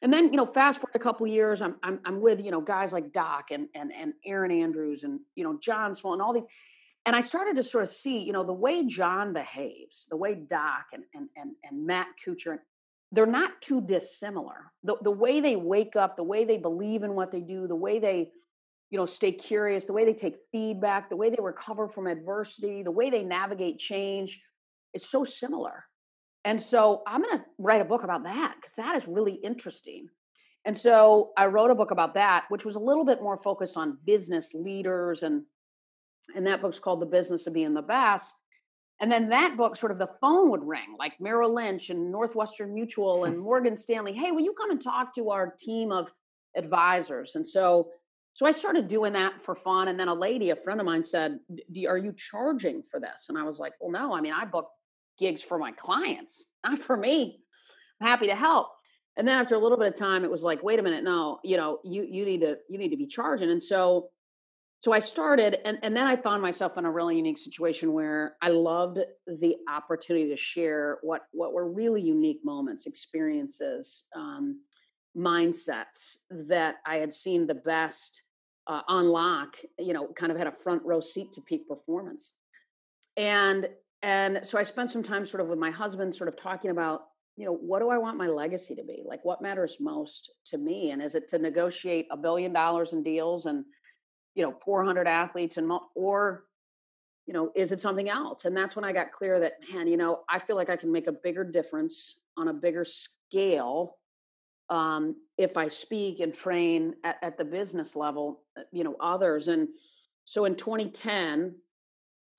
And 0.00 0.12
then, 0.12 0.30
you 0.32 0.36
know, 0.36 0.46
fast 0.46 0.80
forward 0.80 0.94
a 0.94 0.98
couple 0.98 1.26
years, 1.26 1.62
I'm, 1.62 1.76
I'm, 1.82 2.00
I'm 2.04 2.20
with, 2.20 2.42
you 2.42 2.50
know, 2.50 2.60
guys 2.60 2.92
like 2.92 3.12
Doc 3.12 3.50
and, 3.50 3.68
and, 3.74 3.92
and 3.92 4.12
Erin 4.26 4.50
Andrews 4.50 5.02
and, 5.04 5.20
you 5.34 5.44
know, 5.44 5.58
John 5.62 5.92
Smoltz 5.92 6.14
and 6.14 6.22
all 6.22 6.32
these. 6.32 6.44
And 7.06 7.14
I 7.14 7.20
started 7.20 7.56
to 7.56 7.62
sort 7.62 7.84
of 7.84 7.90
see, 7.90 8.18
you 8.18 8.32
know, 8.32 8.44
the 8.44 8.52
way 8.52 8.86
John 8.86 9.32
behaves, 9.32 10.06
the 10.08 10.16
way 10.16 10.34
Doc 10.34 10.86
and, 10.92 11.04
and, 11.14 11.28
and, 11.36 11.52
and 11.62 11.86
Matt 11.86 12.06
Kuchar, 12.24 12.58
they're 13.14 13.26
not 13.26 13.60
too 13.60 13.80
dissimilar. 13.80 14.72
The, 14.82 14.96
the 15.02 15.10
way 15.10 15.40
they 15.40 15.56
wake 15.56 15.96
up, 15.96 16.16
the 16.16 16.24
way 16.24 16.44
they 16.44 16.58
believe 16.58 17.02
in 17.02 17.14
what 17.14 17.30
they 17.30 17.40
do, 17.40 17.66
the 17.66 17.76
way 17.76 17.98
they, 17.98 18.30
you 18.90 18.98
know, 18.98 19.06
stay 19.06 19.32
curious, 19.32 19.84
the 19.84 19.92
way 19.92 20.04
they 20.04 20.14
take 20.14 20.36
feedback, 20.52 21.08
the 21.08 21.16
way 21.16 21.30
they 21.30 21.40
recover 21.40 21.88
from 21.88 22.06
adversity, 22.06 22.82
the 22.82 22.90
way 22.90 23.10
they 23.10 23.22
navigate 23.22 23.78
change, 23.78 24.40
it's 24.92 25.08
so 25.08 25.24
similar. 25.24 25.84
And 26.44 26.60
so 26.60 27.02
I'm 27.06 27.22
going 27.22 27.38
to 27.38 27.44
write 27.58 27.80
a 27.80 27.86
book 27.86 28.04
about 28.04 28.24
that 28.24 28.54
because 28.56 28.74
that 28.74 28.96
is 28.96 29.08
really 29.08 29.34
interesting. 29.34 30.08
And 30.64 30.76
so 30.76 31.32
I 31.36 31.46
wrote 31.46 31.70
a 31.70 31.74
book 31.74 31.90
about 31.90 32.14
that, 32.14 32.44
which 32.48 32.64
was 32.64 32.76
a 32.76 32.80
little 32.80 33.04
bit 33.04 33.22
more 33.22 33.36
focused 33.36 33.76
on 33.76 33.98
business 34.04 34.54
leaders 34.54 35.22
and 35.22 35.42
and 36.34 36.46
that 36.46 36.62
book's 36.62 36.78
called 36.78 37.00
The 37.00 37.06
Business 37.06 37.46
of 37.46 37.52
Being 37.52 37.74
the 37.74 37.82
Best. 37.82 38.32
And 39.00 39.10
then 39.10 39.28
that 39.30 39.56
book, 39.56 39.76
sort 39.76 39.92
of 39.92 39.98
the 39.98 40.06
phone 40.20 40.50
would 40.50 40.64
ring, 40.64 40.96
like 40.98 41.20
Merrill 41.20 41.54
Lynch 41.54 41.90
and 41.90 42.12
Northwestern 42.12 42.72
Mutual 42.72 43.24
and 43.24 43.38
Morgan 43.40 43.76
Stanley. 43.76 44.12
Hey, 44.12 44.30
will 44.30 44.42
you 44.42 44.54
come 44.54 44.70
and 44.70 44.80
talk 44.80 45.14
to 45.14 45.30
our 45.30 45.54
team 45.58 45.90
of 45.90 46.12
advisors? 46.56 47.34
And 47.34 47.44
so, 47.44 47.90
so 48.34 48.46
I 48.46 48.50
started 48.50 48.88
doing 48.88 49.12
that 49.14 49.40
for 49.40 49.54
fun. 49.54 49.88
And 49.88 49.98
then 49.98 50.08
a 50.08 50.14
lady, 50.14 50.50
a 50.50 50.56
friend 50.56 50.80
of 50.80 50.86
mine, 50.86 51.02
said, 51.02 51.38
"Are 51.88 51.98
you 51.98 52.12
charging 52.12 52.82
for 52.82 53.00
this?" 53.00 53.26
And 53.28 53.38
I 53.38 53.42
was 53.42 53.58
like, 53.58 53.74
"Well, 53.80 53.90
no. 53.90 54.14
I 54.14 54.20
mean, 54.20 54.32
I 54.32 54.44
book 54.44 54.68
gigs 55.18 55.42
for 55.42 55.58
my 55.58 55.72
clients, 55.72 56.44
not 56.64 56.78
for 56.78 56.96
me. 56.96 57.40
I'm 58.00 58.08
happy 58.08 58.26
to 58.26 58.34
help." 58.34 58.68
And 59.16 59.26
then 59.28 59.38
after 59.38 59.54
a 59.54 59.58
little 59.58 59.78
bit 59.78 59.86
of 59.86 59.96
time, 59.96 60.24
it 60.24 60.30
was 60.30 60.42
like, 60.42 60.62
"Wait 60.64 60.80
a 60.80 60.82
minute, 60.82 61.04
no. 61.04 61.38
You 61.44 61.56
know, 61.56 61.78
you 61.84 62.04
you 62.08 62.24
need 62.24 62.40
to 62.40 62.58
you 62.68 62.78
need 62.78 62.90
to 62.90 62.96
be 62.96 63.06
charging." 63.06 63.50
And 63.50 63.62
so 63.62 64.10
so 64.84 64.92
I 64.92 64.98
started, 64.98 65.56
and, 65.64 65.78
and 65.82 65.96
then 65.96 66.06
I 66.06 66.14
found 66.14 66.42
myself 66.42 66.76
in 66.76 66.84
a 66.84 66.90
really 66.90 67.16
unique 67.16 67.38
situation 67.38 67.94
where 67.94 68.36
I 68.42 68.50
loved 68.50 68.98
the 69.26 69.56
opportunity 69.66 70.28
to 70.28 70.36
share 70.36 70.98
what 71.00 71.22
what 71.32 71.54
were 71.54 71.72
really 71.72 72.02
unique 72.02 72.40
moments, 72.44 72.84
experiences, 72.84 74.04
um, 74.14 74.60
mindsets 75.16 76.18
that 76.28 76.74
I 76.86 76.96
had 76.96 77.14
seen 77.14 77.46
the 77.46 77.54
best 77.54 78.24
uh, 78.66 78.82
unlock. 78.88 79.56
You 79.78 79.94
know, 79.94 80.08
kind 80.08 80.30
of 80.30 80.36
had 80.36 80.48
a 80.48 80.52
front 80.52 80.82
row 80.84 81.00
seat 81.00 81.32
to 81.32 81.40
peak 81.40 81.66
performance, 81.66 82.34
and 83.16 83.70
and 84.02 84.40
so 84.42 84.58
I 84.58 84.64
spent 84.64 84.90
some 84.90 85.02
time 85.02 85.24
sort 85.24 85.40
of 85.40 85.48
with 85.48 85.58
my 85.58 85.70
husband, 85.70 86.14
sort 86.14 86.28
of 86.28 86.36
talking 86.36 86.70
about 86.70 87.06
you 87.38 87.46
know 87.46 87.54
what 87.54 87.78
do 87.78 87.88
I 87.88 87.96
want 87.96 88.18
my 88.18 88.28
legacy 88.28 88.74
to 88.74 88.84
be 88.84 89.02
like, 89.06 89.24
what 89.24 89.40
matters 89.40 89.78
most 89.80 90.30
to 90.48 90.58
me, 90.58 90.90
and 90.90 91.00
is 91.00 91.14
it 91.14 91.26
to 91.28 91.38
negotiate 91.38 92.06
a 92.10 92.18
billion 92.18 92.52
dollars 92.52 92.92
in 92.92 93.02
deals 93.02 93.46
and 93.46 93.64
you 94.34 94.44
know 94.44 94.54
400 94.64 95.06
athletes 95.06 95.56
and 95.56 95.70
or 95.94 96.44
you 97.26 97.32
know 97.32 97.50
is 97.54 97.72
it 97.72 97.80
something 97.80 98.08
else? 98.08 98.44
And 98.44 98.56
that's 98.56 98.76
when 98.76 98.84
i 98.84 98.92
got 98.92 99.12
clear 99.12 99.40
that 99.40 99.54
man 99.72 99.86
you 99.86 99.96
know 99.96 100.20
i 100.28 100.38
feel 100.38 100.56
like 100.56 100.70
i 100.70 100.76
can 100.76 100.92
make 100.92 101.06
a 101.06 101.12
bigger 101.12 101.44
difference 101.44 102.16
on 102.36 102.48
a 102.48 102.52
bigger 102.52 102.84
scale 102.84 103.96
um, 104.70 105.16
if 105.38 105.56
i 105.56 105.68
speak 105.68 106.20
and 106.20 106.34
train 106.34 106.94
at, 107.04 107.16
at 107.22 107.38
the 107.38 107.44
business 107.44 107.96
level 107.96 108.42
uh, 108.58 108.62
you 108.72 108.84
know 108.84 108.96
others. 109.00 109.48
And 109.48 109.68
so 110.24 110.44
in 110.44 110.56
2010 110.56 111.54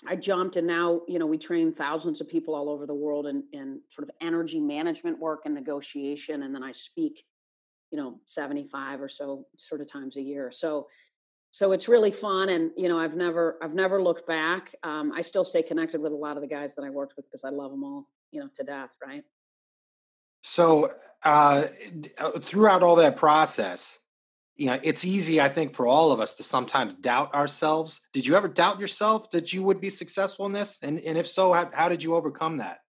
i 0.07 0.15
jumped 0.15 0.57
and 0.57 0.67
now 0.67 1.01
you 1.07 1.19
know 1.19 1.25
we 1.25 1.37
train 1.37 1.71
thousands 1.71 2.19
of 2.19 2.27
people 2.27 2.53
all 2.53 2.69
over 2.69 2.85
the 2.85 2.93
world 2.93 3.27
in, 3.27 3.43
in 3.53 3.79
sort 3.89 4.07
of 4.07 4.13
energy 4.21 4.59
management 4.59 5.17
work 5.19 5.41
and 5.45 5.55
negotiation 5.55 6.43
and 6.43 6.53
then 6.53 6.63
i 6.63 6.71
speak 6.71 7.25
you 7.91 7.97
know 7.97 8.19
75 8.25 9.01
or 9.01 9.07
so 9.07 9.45
sort 9.57 9.79
of 9.81 9.89
times 9.89 10.17
a 10.17 10.21
year. 10.21 10.51
So 10.51 10.87
so 11.55 11.71
it's 11.71 11.87
really 11.87 12.11
fun 12.11 12.49
and 12.49 12.71
you 12.75 12.89
know 12.89 12.99
i've 12.99 13.15
never 13.15 13.57
i've 13.61 13.73
never 13.73 14.03
looked 14.03 14.27
back 14.27 14.75
um, 14.83 15.13
i 15.13 15.21
still 15.21 15.45
stay 15.45 15.63
connected 15.63 16.01
with 16.01 16.11
a 16.11 16.15
lot 16.15 16.35
of 16.35 16.41
the 16.41 16.47
guys 16.47 16.75
that 16.75 16.83
i 16.83 16.89
worked 16.89 17.13
with 17.15 17.25
because 17.25 17.45
i 17.45 17.49
love 17.49 17.71
them 17.71 17.81
all 17.81 18.09
you 18.31 18.41
know 18.41 18.49
to 18.53 18.63
death 18.63 18.91
right? 19.05 19.23
So 20.43 20.91
uh, 21.23 21.63
uh, 22.19 22.31
throughout 22.41 22.83
all 22.83 22.97
that 22.97 23.15
process 23.15 23.99
you 24.57 24.65
know 24.65 24.77
it's 24.83 25.05
easy 25.05 25.39
i 25.39 25.47
think 25.47 25.73
for 25.73 25.87
all 25.87 26.11
of 26.11 26.19
us 26.19 26.33
to 26.35 26.43
sometimes 26.43 26.93
doubt 26.93 27.33
ourselves. 27.33 28.01
Did 28.11 28.27
you 28.27 28.35
ever 28.35 28.49
doubt 28.49 28.79
yourself 28.81 29.31
that 29.31 29.53
you 29.53 29.63
would 29.63 29.79
be 29.79 29.89
successful 29.89 30.45
in 30.45 30.51
this? 30.51 30.79
And, 30.83 30.99
and 30.99 31.17
if 31.17 31.27
so 31.27 31.53
how, 31.53 31.69
how 31.73 31.89
did 31.89 32.03
you 32.03 32.15
overcome 32.15 32.57
that 32.57 32.79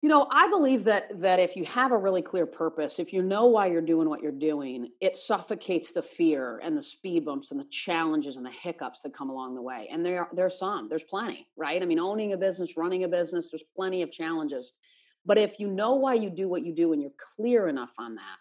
you 0.00 0.08
know, 0.08 0.28
I 0.30 0.48
believe 0.48 0.84
that 0.84 1.20
that 1.20 1.40
if 1.40 1.56
you 1.56 1.64
have 1.64 1.90
a 1.90 1.98
really 1.98 2.22
clear 2.22 2.46
purpose, 2.46 3.00
if 3.00 3.12
you 3.12 3.20
know 3.20 3.46
why 3.46 3.66
you're 3.66 3.80
doing 3.80 4.08
what 4.08 4.22
you're 4.22 4.30
doing, 4.30 4.90
it 5.00 5.16
suffocates 5.16 5.92
the 5.92 6.02
fear 6.02 6.60
and 6.62 6.76
the 6.76 6.82
speed 6.82 7.24
bumps 7.24 7.50
and 7.50 7.58
the 7.58 7.66
challenges 7.70 8.36
and 8.36 8.46
the 8.46 8.50
hiccups 8.50 9.00
that 9.02 9.12
come 9.12 9.28
along 9.28 9.56
the 9.56 9.62
way. 9.62 9.88
And 9.90 10.04
there 10.04 10.28
there's 10.32 10.56
some, 10.56 10.88
there's 10.88 11.02
plenty, 11.02 11.48
right? 11.56 11.82
I 11.82 11.84
mean, 11.84 11.98
owning 11.98 12.32
a 12.32 12.36
business, 12.36 12.76
running 12.76 13.02
a 13.02 13.08
business, 13.08 13.50
there's 13.50 13.64
plenty 13.74 14.02
of 14.02 14.12
challenges. 14.12 14.72
But 15.26 15.36
if 15.36 15.58
you 15.58 15.68
know 15.68 15.96
why 15.96 16.14
you 16.14 16.30
do 16.30 16.48
what 16.48 16.64
you 16.64 16.72
do 16.72 16.92
and 16.92 17.02
you're 17.02 17.10
clear 17.36 17.68
enough 17.68 17.92
on 17.98 18.14
that, 18.14 18.36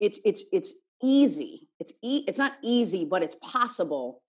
it's 0.00 0.18
it's 0.24 0.42
it's 0.52 0.72
easy. 1.02 1.68
It's 1.80 1.92
e- 2.02 2.24
it's 2.26 2.38
not 2.38 2.54
easy, 2.62 3.04
but 3.04 3.22
it's 3.22 3.36
possible 3.42 4.22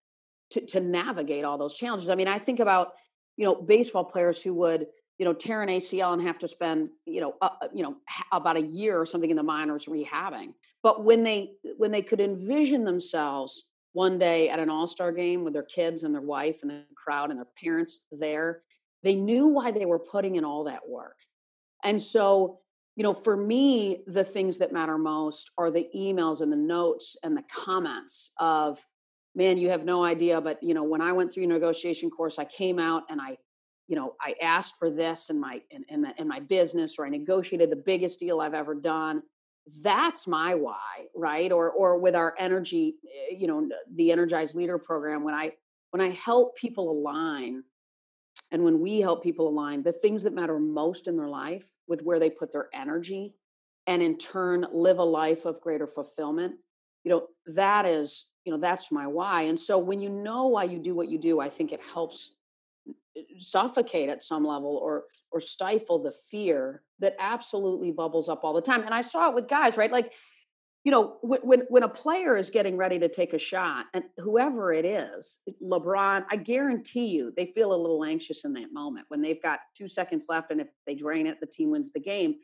to 0.50 0.66
to 0.68 0.82
navigate 0.82 1.46
all 1.46 1.58
those 1.58 1.76
challenges. 1.76 2.10
I 2.10 2.16
mean, 2.16 2.28
I 2.28 2.38
think 2.38 2.60
about, 2.60 2.96
you 3.38 3.46
know, 3.46 3.56
baseball 3.56 4.04
players 4.04 4.42
who 4.42 4.54
would 4.56 4.88
you 5.20 5.26
know, 5.26 5.34
tear 5.34 5.62
an 5.62 5.70
ACL 5.70 6.14
and 6.14 6.22
have 6.22 6.40
to 6.40 6.48
spend, 6.48 6.90
you 7.06 7.22
know, 7.22 7.36
uh, 7.42 7.50
uh 7.62 7.68
you 7.74 7.84
know, 7.84 7.98
about 8.32 8.56
a 8.56 8.62
year 8.62 9.00
or 9.00 9.06
something 9.06 9.30
in 9.30 9.36
the 9.36 9.44
minors 9.44 9.86
rehabbing. 9.86 10.54
But 10.82 11.04
when 11.04 11.24
they 11.24 11.52
when 11.78 11.92
they 11.92 12.02
could 12.02 12.22
envision 12.22 12.86
themselves 12.86 13.66
one 13.94 14.18
day 14.18 14.50
at 14.50 14.60
an 14.60 14.70
all-star 14.70 15.12
game 15.12 15.44
with 15.44 15.54
their 15.54 15.64
kids 15.64 16.04
and 16.04 16.14
their 16.16 16.22
wife 16.22 16.60
and 16.62 16.72
the 16.72 16.84
crowd 16.96 17.32
and 17.32 17.40
their 17.40 17.48
parents 17.62 18.00
there, 18.12 18.62
they 19.04 19.16
knew 19.16 19.48
why 19.48 19.72
they 19.72 19.86
were 19.86 20.00
putting 20.00 20.36
in 20.36 20.46
all 20.46 20.64
that 20.64 20.88
work. 20.88 21.18
And 21.84 22.02
so, 22.02 22.60
you 22.96 23.04
know, 23.04 23.14
for 23.14 23.36
me, 23.36 24.04
the 24.08 24.24
things 24.24 24.60
that 24.60 24.72
matter 24.72 24.98
most 24.98 25.52
are 25.58 25.72
the 25.72 25.88
emails 25.96 26.42
and 26.42 26.52
the 26.52 26.58
notes 26.58 27.18
and 27.24 27.36
the 27.36 27.44
comments 27.52 28.32
of, 28.40 28.80
man, 29.36 29.58
you 29.58 29.70
have 29.70 29.86
no 29.86 30.04
idea, 30.04 30.40
but 30.40 30.62
you 30.62 30.74
know, 30.74 30.84
when 30.84 31.02
I 31.02 31.12
went 31.12 31.34
through 31.34 31.44
your 31.44 31.54
negotiation 31.54 32.10
course, 32.10 32.38
I 32.38 32.46
came 32.46 32.80
out 32.80 33.04
and 33.10 33.20
I 33.20 33.38
you 33.90 33.96
know, 33.96 34.14
I 34.22 34.36
asked 34.40 34.78
for 34.78 34.92
this 34.92 35.32
in 35.32 35.40
my 35.40 35.62
in, 35.72 35.84
in, 35.90 36.06
in 36.20 36.28
my 36.28 36.40
business, 36.40 36.98
or 37.00 37.08
I 37.08 37.10
negotiated 37.10 37.72
the 37.72 37.76
biggest 37.76 38.20
deal 38.20 38.40
I've 38.40 38.54
ever 38.54 38.76
done. 38.76 39.24
That's 39.82 40.28
my 40.28 40.54
why, 40.54 41.08
right? 41.16 41.52
Or 41.52 41.72
or 41.72 41.98
with 41.98 42.16
our 42.16 42.36
energy, 42.38 42.96
eh, 43.04 43.36
you 43.36 43.48
know, 43.48 43.68
the 43.96 44.12
Energized 44.12 44.56
Leader 44.56 44.78
program, 44.78 45.24
when 45.24 45.34
I 45.34 45.54
when 45.90 46.02
I 46.02 46.12
help 46.12 46.56
people 46.56 46.92
align, 46.92 47.64
and 48.52 48.64
when 48.64 48.80
we 48.80 49.00
help 49.00 49.24
people 49.24 49.48
align, 49.48 49.82
the 49.82 49.92
things 49.92 50.22
that 50.22 50.36
matter 50.36 50.60
most 50.60 51.08
in 51.08 51.18
their 51.18 51.28
life 51.28 51.66
with 51.88 52.04
where 52.04 52.20
they 52.20 52.30
put 52.30 52.52
their 52.52 52.70
energy, 52.76 53.34
and 53.88 54.04
in 54.04 54.20
turn 54.20 54.68
live 54.72 55.00
a 55.00 55.04
life 55.04 55.46
of 55.46 55.60
greater 55.62 55.88
fulfillment, 55.88 56.54
you 57.04 57.10
know, 57.10 57.26
that 57.48 57.88
is, 57.88 58.26
you 58.46 58.52
know, 58.52 58.60
that's 58.60 58.92
my 58.92 59.08
why. 59.08 59.44
And 59.44 59.60
so 59.60 59.80
when 59.80 60.00
you 60.00 60.10
know 60.10 60.46
why 60.46 60.66
you 60.66 60.78
do 60.78 60.94
what 60.94 61.10
you 61.10 61.18
do, 61.18 61.40
I 61.40 61.50
think 61.50 61.72
it 61.72 61.82
helps 61.82 62.34
suffocate 63.40 64.10
at 64.10 64.24
some 64.24 64.46
level 64.46 64.78
or 64.78 65.06
or 65.32 65.40
stifle 65.40 66.02
the 66.02 66.14
fear 66.32 66.84
that 67.00 67.16
absolutely 67.20 67.92
bubbles 67.92 68.30
up 68.30 68.44
all 68.44 68.54
the 68.54 68.62
time 68.62 68.84
and 68.84 68.94
i 68.94 69.02
saw 69.02 69.30
it 69.30 69.36
with 69.36 69.48
guys 69.48 69.78
right? 69.78 69.92
Like 69.92 70.14
you 70.86 70.92
know 70.92 71.18
when 71.22 71.62
when 71.70 71.84
a 71.84 71.90
player 71.90 72.38
is 72.38 72.50
getting 72.50 72.78
ready 72.78 72.98
to 73.00 73.10
take 73.10 73.34
a 73.34 73.40
shot 73.40 73.88
and 73.94 74.04
whoever 74.18 74.72
it 74.72 74.86
is 74.86 75.40
lebron 75.62 76.24
i 76.32 76.38
guarantee 76.38 77.08
you 77.08 77.34
they 77.36 77.48
feel 77.48 77.74
a 77.74 77.76
little 77.76 78.06
anxious 78.06 78.46
in 78.46 78.54
that 78.54 78.72
moment 78.72 79.06
when 79.10 79.22
they've 79.22 79.42
got 79.42 79.60
2 79.76 79.88
seconds 79.88 80.28
left 80.30 80.52
and 80.52 80.62
if 80.62 80.68
they 80.88 80.96
drain 80.96 81.28
it 81.28 81.40
the 81.40 81.46
team 81.46 81.72
wins 81.72 81.92
the 81.92 82.00
game. 82.00 82.36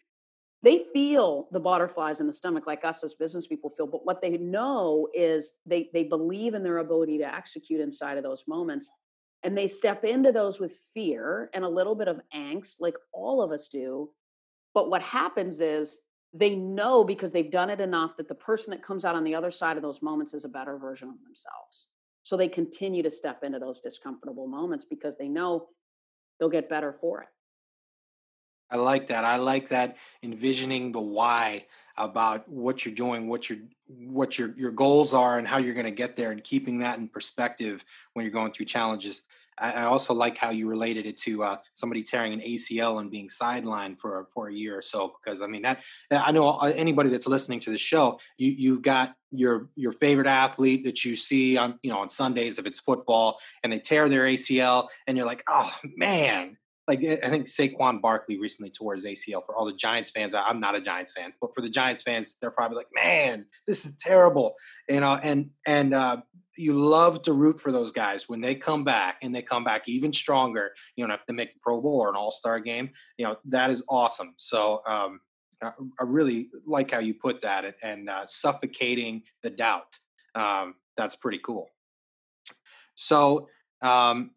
They 0.63 0.85
feel 0.93 1.47
the 1.51 1.59
butterflies 1.59 2.21
in 2.21 2.27
the 2.27 2.33
stomach 2.33 2.65
like 2.65 2.83
us 2.85 3.03
as 3.03 3.13
business 3.13 3.45
people 3.45 3.69
feel 3.77 3.85
but 3.85 4.03
what 4.03 4.19
they 4.19 4.37
know 4.37 5.07
is 5.13 5.53
they 5.65 5.89
they 5.93 6.03
believe 6.03 6.55
in 6.55 6.63
their 6.63 6.79
ability 6.79 7.19
to 7.19 7.35
execute 7.35 7.79
inside 7.79 8.17
of 8.17 8.23
those 8.23 8.43
moments 8.47 8.89
and 9.45 9.57
they 9.57 9.67
step 9.67 10.03
into 10.03 10.31
those 10.33 10.59
with 10.59 10.79
fear 10.93 11.49
and 11.53 11.63
a 11.63 11.69
little 11.69 11.95
bit 11.95 12.09
of 12.09 12.19
angst 12.33 12.75
like 12.81 12.95
all 13.13 13.41
of 13.41 13.51
us 13.51 13.69
do 13.69 14.09
but 14.73 14.89
what 14.89 15.01
happens 15.01 15.61
is 15.61 16.01
they 16.35 16.53
know 16.53 17.03
because 17.03 17.31
they've 17.31 17.49
done 17.49 17.69
it 17.69 17.79
enough 17.79 18.17
that 18.17 18.27
the 18.27 18.35
person 18.35 18.69
that 18.71 18.83
comes 18.83 19.05
out 19.05 19.15
on 19.15 19.23
the 19.23 19.33
other 19.33 19.49
side 19.49 19.77
of 19.77 19.83
those 19.83 20.01
moments 20.01 20.33
is 20.33 20.43
a 20.43 20.49
better 20.49 20.77
version 20.77 21.07
of 21.07 21.15
themselves. 21.23 21.87
So 22.23 22.35
they 22.35 22.49
continue 22.49 23.01
to 23.01 23.09
step 23.09 23.43
into 23.43 23.57
those 23.57 23.79
discomfortable 23.79 24.45
moments 24.45 24.83
because 24.83 25.17
they 25.17 25.29
know 25.29 25.67
they'll 26.37 26.49
get 26.49 26.67
better 26.67 26.91
for 26.91 27.21
it. 27.21 27.29
I 28.71 28.77
like 28.77 29.07
that 29.07 29.23
i 29.23 29.37
like 29.37 29.69
that 29.69 29.95
envisioning 30.23 30.91
the 30.91 30.99
why 30.99 31.65
about 31.97 32.47
what 32.49 32.85
you're 32.85 32.95
doing 32.95 33.27
what 33.27 33.49
your 33.49 33.59
what 33.87 34.37
your 34.37 34.53
your 34.57 34.71
goals 34.71 35.13
are 35.13 35.37
and 35.37 35.47
how 35.47 35.57
you're 35.57 35.73
going 35.73 35.85
to 35.85 35.91
get 35.91 36.15
there 36.15 36.31
and 36.31 36.43
keeping 36.43 36.79
that 36.79 36.97
in 36.97 37.07
perspective 37.07 37.83
when 38.13 38.25
you're 38.25 38.33
going 38.33 38.51
through 38.51 38.65
challenges 38.65 39.23
I, 39.57 39.83
also 39.83 40.13
like 40.13 40.37
how 40.37 40.49
you 40.49 40.69
related 40.69 41.05
it 41.05 41.17
to 41.19 41.43
uh, 41.43 41.57
somebody 41.73 42.03
tearing 42.03 42.33
an 42.33 42.41
ACL 42.41 42.99
and 42.99 43.09
being 43.09 43.27
sidelined 43.27 43.99
for 43.99 44.27
for 44.33 44.47
a 44.47 44.53
year 44.53 44.77
or 44.77 44.81
so. 44.81 45.13
Because 45.23 45.41
I 45.41 45.47
mean 45.47 45.61
that 45.61 45.83
I 46.11 46.31
know 46.31 46.49
uh, 46.49 46.73
anybody 46.75 47.09
that's 47.09 47.27
listening 47.27 47.59
to 47.61 47.69
the 47.69 47.77
show, 47.77 48.19
you 48.37 48.51
you've 48.51 48.81
got 48.81 49.15
your 49.31 49.69
your 49.75 49.91
favorite 49.91 50.27
athlete 50.27 50.83
that 50.85 51.05
you 51.05 51.15
see 51.15 51.57
on 51.57 51.79
you 51.83 51.91
know 51.91 51.99
on 51.99 52.09
Sundays 52.09 52.59
if 52.59 52.65
it's 52.65 52.79
football, 52.79 53.39
and 53.63 53.71
they 53.71 53.79
tear 53.79 54.09
their 54.09 54.23
ACL, 54.23 54.89
and 55.07 55.17
you're 55.17 55.25
like, 55.25 55.43
oh 55.47 55.73
man, 55.95 56.57
like 56.87 57.03
eh, 57.03 57.17
I 57.23 57.29
think 57.29 57.45
Saquon 57.45 58.01
Barkley 58.01 58.39
recently 58.39 58.69
tore 58.69 58.93
his 58.93 59.05
ACL. 59.05 59.43
For 59.45 59.55
all 59.55 59.65
the 59.65 59.73
Giants 59.73 60.11
fans, 60.11 60.35
I'm 60.35 60.59
not 60.59 60.75
a 60.75 60.81
Giants 60.81 61.11
fan, 61.11 61.33
but 61.41 61.53
for 61.53 61.61
the 61.61 61.69
Giants 61.69 62.03
fans, 62.03 62.37
they're 62.39 62.51
probably 62.51 62.77
like, 62.77 62.89
"Man, 62.93 63.45
this 63.67 63.85
is 63.85 63.97
terrible," 63.97 64.55
you 64.87 64.99
know. 64.99 65.19
And 65.21 65.49
and 65.65 65.93
uh, 65.93 66.17
you 66.57 66.73
love 66.73 67.21
to 67.23 67.33
root 67.33 67.59
for 67.59 67.71
those 67.71 67.91
guys 67.91 68.29
when 68.29 68.41
they 68.41 68.55
come 68.55 68.83
back 68.83 69.17
and 69.21 69.33
they 69.33 69.41
come 69.41 69.63
back 69.63 69.87
even 69.87 70.13
stronger. 70.13 70.71
You 70.95 71.07
know, 71.07 71.13
if 71.13 71.25
they 71.25 71.33
make 71.33 71.53
the 71.53 71.59
Pro 71.61 71.81
Bowl 71.81 71.99
or 71.99 72.09
an 72.09 72.15
All 72.15 72.31
Star 72.31 72.59
game, 72.59 72.91
you 73.17 73.25
know 73.25 73.37
that 73.45 73.69
is 73.71 73.83
awesome. 73.89 74.33
So 74.37 74.81
um, 74.87 75.21
I, 75.61 75.71
I, 75.99 76.03
really 76.03 76.49
like 76.65 76.91
how 76.91 76.99
you 76.99 77.13
put 77.13 77.41
that 77.41 77.65
and, 77.65 77.75
and 77.81 78.09
uh, 78.09 78.25
suffocating 78.25 79.23
the 79.43 79.49
doubt. 79.49 79.99
Um, 80.35 80.75
that's 80.97 81.15
pretty 81.15 81.39
cool. 81.39 81.69
So 82.95 83.49
um, 83.81 84.31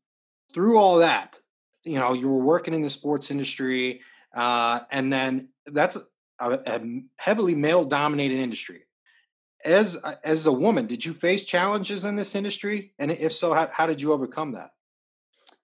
through 0.55 0.79
all 0.79 0.99
that, 0.99 1.39
you 1.85 1.99
know, 1.99 2.13
you 2.13 2.29
were 2.29 2.43
working 2.43 2.75
in 2.75 2.83
the 2.83 2.91
sports 2.91 3.31
industry, 3.31 4.01
uh, 4.35 4.81
and 4.91 5.13
then 5.13 5.49
that's 5.67 5.97
a, 6.41 6.51
a 6.67 6.81
heavily 7.17 7.55
male 7.55 7.85
dominated 7.85 8.39
industry. 8.39 8.83
As 9.65 9.97
as 10.23 10.47
a 10.47 10.53
woman 10.53 10.87
did 10.87 11.05
you 11.05 11.13
face 11.13 11.45
challenges 11.45 12.05
in 12.05 12.15
this 12.15 12.35
industry? 12.35 12.93
And 12.99 13.11
if 13.11 13.33
so 13.33 13.53
how, 13.55 13.69
how 13.73 13.87
did 13.87 14.01
you 14.01 14.13
overcome 14.13 14.53
that? 14.53 14.71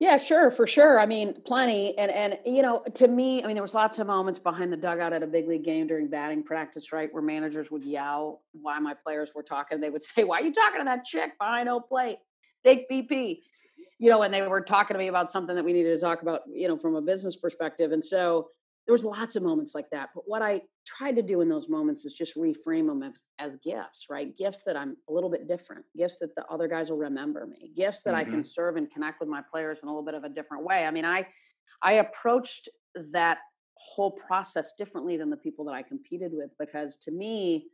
Yeah 0.01 0.17
sure 0.17 0.51
for 0.51 0.67
sure. 0.67 0.99
I 0.99 1.07
mean 1.07 1.41
plenty 1.45 1.97
and 1.97 2.11
and 2.11 2.39
you 2.45 2.63
know 2.63 2.83
to 2.95 3.07
me 3.07 3.45
i 3.45 3.47
mean 3.47 3.55
there 3.55 3.63
was 3.63 3.75
lots 3.75 4.01
of 4.01 4.09
moments 4.09 4.41
behind 4.41 4.73
the 4.73 4.77
dugout 4.77 5.13
at 5.13 5.23
a 5.23 5.27
big 5.29 5.47
league 5.47 5.63
game 5.63 5.87
during 5.87 6.09
batting 6.09 6.43
practice 6.43 6.93
right 6.93 7.09
where 7.15 7.23
managers 7.23 7.71
would 7.71 7.85
yell 7.85 8.43
why 8.51 8.81
my 8.81 8.95
players 8.95 9.31
were 9.33 9.45
talking 9.45 9.81
they 9.81 9.91
would 9.91 10.03
say 10.15 10.25
why 10.25 10.41
are 10.41 10.43
you 10.43 10.53
talking 10.53 10.81
to 10.81 10.85
that 10.85 11.05
chick 11.05 11.39
behind 11.39 11.67
no 11.67 11.79
plate 11.79 12.19
take 12.65 12.89
bp 12.91 13.41
you 13.99 14.11
know 14.11 14.23
and 14.23 14.33
they 14.33 14.43
were 14.43 14.61
talking 14.61 14.95
to 14.95 14.99
me 14.99 15.09
about 15.09 15.31
something 15.31 15.55
that 15.55 15.65
we 15.65 15.73
needed 15.73 15.99
to 15.99 16.01
talk 16.01 16.23
about 16.23 16.43
you 16.53 16.69
know 16.69 16.77
from 16.77 16.97
a 16.97 17.03
business 17.03 17.37
perspective 17.37 17.93
and 17.93 18.05
so 18.05 18.49
there 18.87 18.93
was 18.93 19.05
lots 19.05 19.37
of 19.37 19.43
moments 19.43 19.75
like 19.75 19.89
that 19.91 20.11
but 20.15 20.25
what 20.27 20.43
i 20.43 20.61
tried 20.87 21.17
to 21.17 21.23
do 21.23 21.41
in 21.41 21.49
those 21.49 21.69
moments 21.69 22.05
is 22.05 22.15
just 22.15 22.37
reframe 22.37 22.87
them 22.87 23.03
as, 23.03 23.23
as 23.39 23.57
gifts 23.57 24.07
right 24.11 24.37
gifts 24.37 24.63
that 24.67 24.77
i'm 24.77 24.97
a 25.09 25.13
little 25.13 25.31
bit 25.31 25.49
different 25.49 25.85
gifts 25.97 26.19
that 26.19 26.35
the 26.35 26.45
other 26.47 26.69
guys 26.69 26.91
will 26.91 26.99
remember 26.99 27.47
me 27.47 27.71
gifts 27.77 28.03
that 28.03 28.11
mm-hmm. 28.11 28.21
i 28.21 28.25
can 28.25 28.35
mm-hmm. 28.35 28.43
serve 28.43 28.77
and 28.77 28.91
connect 28.91 29.21
with 29.21 29.29
my 29.29 29.43
players 29.51 29.81
in 29.83 29.89
a 29.89 29.91
little 29.91 30.05
bit 30.05 30.15
of 30.15 30.25
a 30.25 30.29
different 30.29 30.65
way 30.65 30.85
i 30.85 30.91
mean 30.91 31.05
i 31.05 31.27
i 31.83 31.95
approached 31.95 32.69
that 33.13 33.39
whole 33.77 34.13
process 34.13 34.73
differently 34.79 35.17
than 35.17 35.31
the 35.31 35.37
people 35.37 35.65
that 35.65 35.75
i 35.75 35.83
competed 35.83 36.33
with 36.33 36.51
because 36.59 36.97
to 36.97 37.11
me 37.11 37.67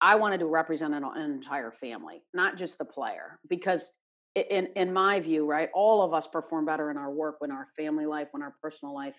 i 0.00 0.14
wanted 0.14 0.38
to 0.38 0.46
represent 0.46 0.94
an, 0.94 1.04
an 1.04 1.30
entire 1.30 1.70
family 1.70 2.22
not 2.34 2.56
just 2.56 2.78
the 2.78 2.84
player 2.84 3.38
because 3.48 3.92
in 4.34 4.66
in 4.76 4.92
my 4.92 5.20
view 5.20 5.44
right 5.44 5.68
all 5.74 6.02
of 6.02 6.14
us 6.14 6.26
perform 6.26 6.64
better 6.64 6.90
in 6.90 6.96
our 6.96 7.10
work 7.10 7.36
when 7.40 7.50
our 7.50 7.66
family 7.76 8.06
life 8.06 8.28
when 8.32 8.42
our 8.42 8.54
personal 8.62 8.94
life 8.94 9.14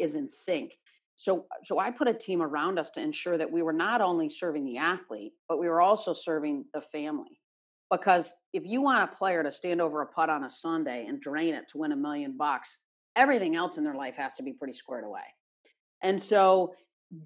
is 0.00 0.14
in 0.14 0.26
sync. 0.26 0.76
So, 1.14 1.46
so 1.64 1.78
I 1.78 1.90
put 1.90 2.08
a 2.08 2.14
team 2.14 2.42
around 2.42 2.78
us 2.78 2.90
to 2.92 3.00
ensure 3.00 3.36
that 3.36 3.52
we 3.52 3.62
were 3.62 3.72
not 3.72 4.00
only 4.00 4.28
serving 4.28 4.64
the 4.64 4.78
athlete, 4.78 5.32
but 5.48 5.58
we 5.58 5.68
were 5.68 5.80
also 5.80 6.14
serving 6.14 6.64
the 6.72 6.80
family. 6.80 7.38
Because 7.90 8.32
if 8.52 8.64
you 8.64 8.80
want 8.80 9.04
a 9.04 9.14
player 9.14 9.42
to 9.42 9.52
stand 9.52 9.80
over 9.80 10.00
a 10.00 10.06
putt 10.06 10.30
on 10.30 10.44
a 10.44 10.50
Sunday 10.50 11.06
and 11.06 11.20
drain 11.20 11.54
it 11.54 11.68
to 11.68 11.78
win 11.78 11.92
a 11.92 11.96
million 11.96 12.36
bucks, 12.36 12.78
everything 13.16 13.56
else 13.56 13.76
in 13.76 13.84
their 13.84 13.94
life 13.94 14.16
has 14.16 14.34
to 14.36 14.42
be 14.42 14.52
pretty 14.52 14.72
squared 14.72 15.04
away. 15.04 15.20
And 16.02 16.20
so 16.20 16.74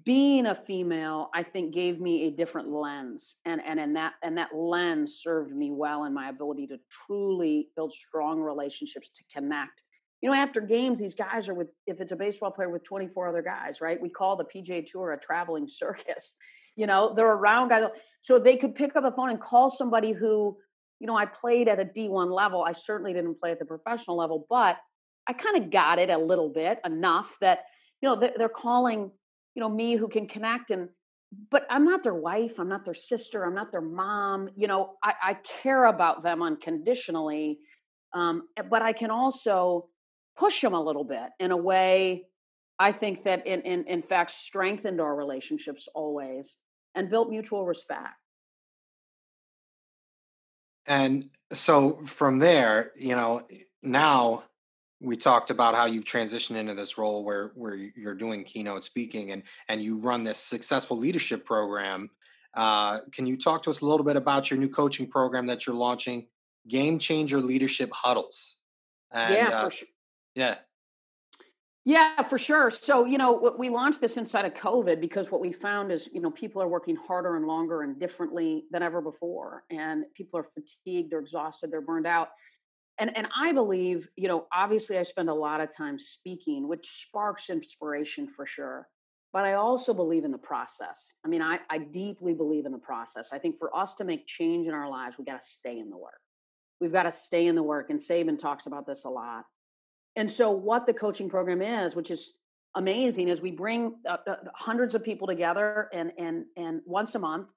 being 0.03 0.47
a 0.47 0.55
female, 0.55 1.29
I 1.33 1.43
think 1.43 1.73
gave 1.73 1.99
me 1.99 2.27
a 2.27 2.31
different 2.31 2.69
lens. 2.69 3.37
And 3.45 3.61
and 3.63 3.79
and 3.79 3.95
that 3.95 4.13
and 4.23 4.37
that 4.37 4.55
lens 4.55 5.19
served 5.21 5.55
me 5.55 5.71
well 5.71 6.05
in 6.05 6.13
my 6.13 6.29
ability 6.29 6.67
to 6.67 6.77
truly 6.89 7.69
build 7.75 7.91
strong 7.91 8.41
relationships 8.41 9.09
to 9.09 9.23
connect 9.33 9.83
you 10.25 10.31
know, 10.31 10.37
after 10.37 10.59
games, 10.59 10.99
these 10.99 11.13
guys 11.13 11.47
are 11.49 11.53
with, 11.53 11.67
if 11.85 12.01
it's 12.01 12.11
a 12.11 12.15
baseball 12.15 12.49
player 12.49 12.69
with 12.69 12.83
24 12.83 13.27
other 13.27 13.43
guys, 13.43 13.79
right? 13.79 14.01
We 14.01 14.09
call 14.09 14.35
the 14.35 14.45
PGA 14.45 14.83
Tour 14.83 15.13
a 15.13 15.19
traveling 15.19 15.67
circus. 15.69 16.35
You 16.75 16.87
know, 16.87 17.13
they're 17.13 17.27
around 17.27 17.69
guys. 17.69 17.83
So 18.21 18.39
they 18.39 18.57
could 18.57 18.73
pick 18.73 18.95
up 18.95 19.03
the 19.03 19.11
phone 19.11 19.29
and 19.29 19.39
call 19.39 19.69
somebody 19.69 20.13
who, 20.13 20.57
you 20.99 21.05
know, 21.05 21.15
I 21.15 21.27
played 21.27 21.67
at 21.67 21.79
a 21.79 21.85
D1 21.85 22.31
level. 22.31 22.63
I 22.63 22.71
certainly 22.71 23.13
didn't 23.13 23.39
play 23.39 23.51
at 23.51 23.59
the 23.59 23.65
professional 23.65 24.17
level, 24.17 24.47
but 24.49 24.77
I 25.27 25.33
kind 25.33 25.63
of 25.63 25.69
got 25.69 25.99
it 25.99 26.09
a 26.09 26.17
little 26.17 26.49
bit 26.49 26.79
enough 26.83 27.37
that, 27.41 27.59
you 28.01 28.09
know, 28.09 28.15
they're 28.15 28.49
calling, 28.49 29.11
you 29.55 29.61
know, 29.61 29.69
me 29.69 29.95
who 29.95 30.07
can 30.07 30.27
connect 30.27 30.71
and, 30.71 30.89
but 31.49 31.65
I'm 31.69 31.83
not 31.83 32.03
their 32.03 32.13
wife. 32.13 32.59
I'm 32.59 32.69
not 32.69 32.85
their 32.85 32.93
sister. 32.93 33.43
I'm 33.43 33.55
not 33.55 33.71
their 33.71 33.81
mom. 33.81 34.49
You 34.55 34.67
know, 34.67 34.93
I, 35.03 35.13
I 35.23 35.33
care 35.33 35.85
about 35.85 36.23
them 36.23 36.41
unconditionally. 36.41 37.59
Um, 38.13 38.43
but 38.69 38.81
I 38.81 38.93
can 38.93 39.09
also, 39.09 39.89
push 40.37 40.61
them 40.61 40.73
a 40.73 40.81
little 40.81 41.03
bit 41.03 41.29
in 41.39 41.51
a 41.51 41.57
way 41.57 42.25
I 42.77 42.91
think 42.91 43.23
that 43.23 43.47
in, 43.47 43.61
in, 43.61 43.85
in 43.85 44.01
fact 44.01 44.31
strengthened 44.31 44.99
our 44.99 45.15
relationships 45.15 45.87
always 45.95 46.57
and 46.93 47.09
built 47.09 47.29
mutual 47.29 47.65
respect. 47.65 48.15
And 50.85 51.29
so 51.51 51.93
from 52.05 52.39
there, 52.39 52.91
you 52.95 53.15
know, 53.15 53.41
now 53.81 54.43
we 55.01 55.15
talked 55.15 55.49
about 55.49 55.75
how 55.75 55.85
you've 55.85 56.05
transitioned 56.05 56.55
into 56.55 56.73
this 56.73 56.97
role 56.97 57.23
where 57.23 57.51
where 57.55 57.75
you're 57.75 58.15
doing 58.15 58.43
keynote 58.43 58.83
speaking 58.83 59.31
and 59.31 59.43
and 59.67 59.81
you 59.81 59.97
run 59.97 60.23
this 60.23 60.39
successful 60.39 60.97
leadership 60.97 61.45
program. 61.45 62.09
Uh, 62.53 62.99
can 63.11 63.25
you 63.25 63.37
talk 63.37 63.63
to 63.63 63.69
us 63.69 63.81
a 63.81 63.85
little 63.85 64.05
bit 64.05 64.15
about 64.15 64.49
your 64.49 64.57
new 64.57 64.69
coaching 64.69 65.07
program 65.07 65.45
that 65.47 65.67
you're 65.67 65.75
launching, 65.75 66.27
Game 66.67 66.97
Changer 66.97 67.39
Leadership 67.39 67.91
Huddles? 67.93 68.57
And, 69.11 69.33
yeah, 69.33 69.49
uh, 69.49 69.65
for 69.65 69.71
sure. 69.71 69.87
Yeah. 70.35 70.55
Yeah, 71.87 72.23
for 72.23 72.39
sure. 72.39 72.71
So, 72.71 73.05
you 73.05 73.19
know, 73.19 73.53
we 73.59 73.69
launched 73.69 74.01
this 74.01 74.17
inside 74.17 74.45
of 74.45 74.55
COVID 74.55 74.99
because 74.99 75.29
what 75.29 75.39
we 75.39 75.51
found 75.51 75.91
is, 75.91 76.09
you 76.11 76.19
know, 76.19 76.31
people 76.31 76.59
are 76.59 76.67
working 76.67 76.95
harder 76.95 77.35
and 77.35 77.45
longer 77.45 77.83
and 77.83 77.99
differently 77.99 78.65
than 78.71 78.81
ever 78.81 79.01
before. 79.01 79.65
And 79.69 80.05
people 80.15 80.39
are 80.39 80.43
fatigued, 80.43 81.11
they're 81.11 81.19
exhausted, 81.19 81.71
they're 81.71 81.81
burned 81.81 82.07
out. 82.07 82.29
And 82.97 83.15
and 83.15 83.27
I 83.35 83.51
believe, 83.51 84.07
you 84.15 84.27
know, 84.27 84.47
obviously 84.53 84.97
I 84.97 85.03
spend 85.03 85.29
a 85.29 85.33
lot 85.33 85.61
of 85.61 85.75
time 85.75 85.99
speaking, 85.99 86.67
which 86.67 86.87
sparks 86.87 87.49
inspiration 87.49 88.27
for 88.27 88.45
sure. 88.45 88.87
But 89.33 89.45
I 89.45 89.53
also 89.53 89.93
believe 89.93 90.23
in 90.23 90.31
the 90.31 90.37
process. 90.37 91.15
I 91.25 91.27
mean, 91.27 91.41
I, 91.41 91.59
I 91.69 91.79
deeply 91.79 92.33
believe 92.33 92.65
in 92.65 92.71
the 92.71 92.77
process. 92.77 93.33
I 93.33 93.37
think 93.37 93.59
for 93.59 93.75
us 93.75 93.93
to 93.95 94.05
make 94.05 94.25
change 94.25 94.65
in 94.65 94.73
our 94.73 94.89
lives, 94.89 95.17
we 95.17 95.25
got 95.25 95.41
to 95.41 95.45
stay 95.45 95.77
in 95.77 95.89
the 95.89 95.97
work. 95.97 96.21
We've 96.79 96.91
got 96.91 97.03
to 97.03 97.11
stay 97.11 97.47
in 97.47 97.55
the 97.55 97.63
work. 97.63 97.89
And 97.89 97.99
Saban 97.99 98.39
talks 98.39 98.65
about 98.65 98.87
this 98.87 99.03
a 99.03 99.09
lot. 99.09 99.43
And 100.15 100.31
so, 100.31 100.51
what 100.51 100.85
the 100.85 100.93
coaching 100.93 101.29
program 101.29 101.61
is, 101.61 101.97
which 101.97 102.11
is 102.11 102.35
amazing, 102.75 103.27
is 103.27 103.41
we 103.41 103.51
bring 103.51 103.95
uh, 104.07 104.17
uh, 104.25 104.35
hundreds 104.53 104.95
of 104.95 105.03
people 105.03 105.27
together 105.27 105.89
and 105.91 106.13
and 106.17 106.45
and 106.55 106.79
once 106.85 107.15
a 107.15 107.19
month, 107.19 107.51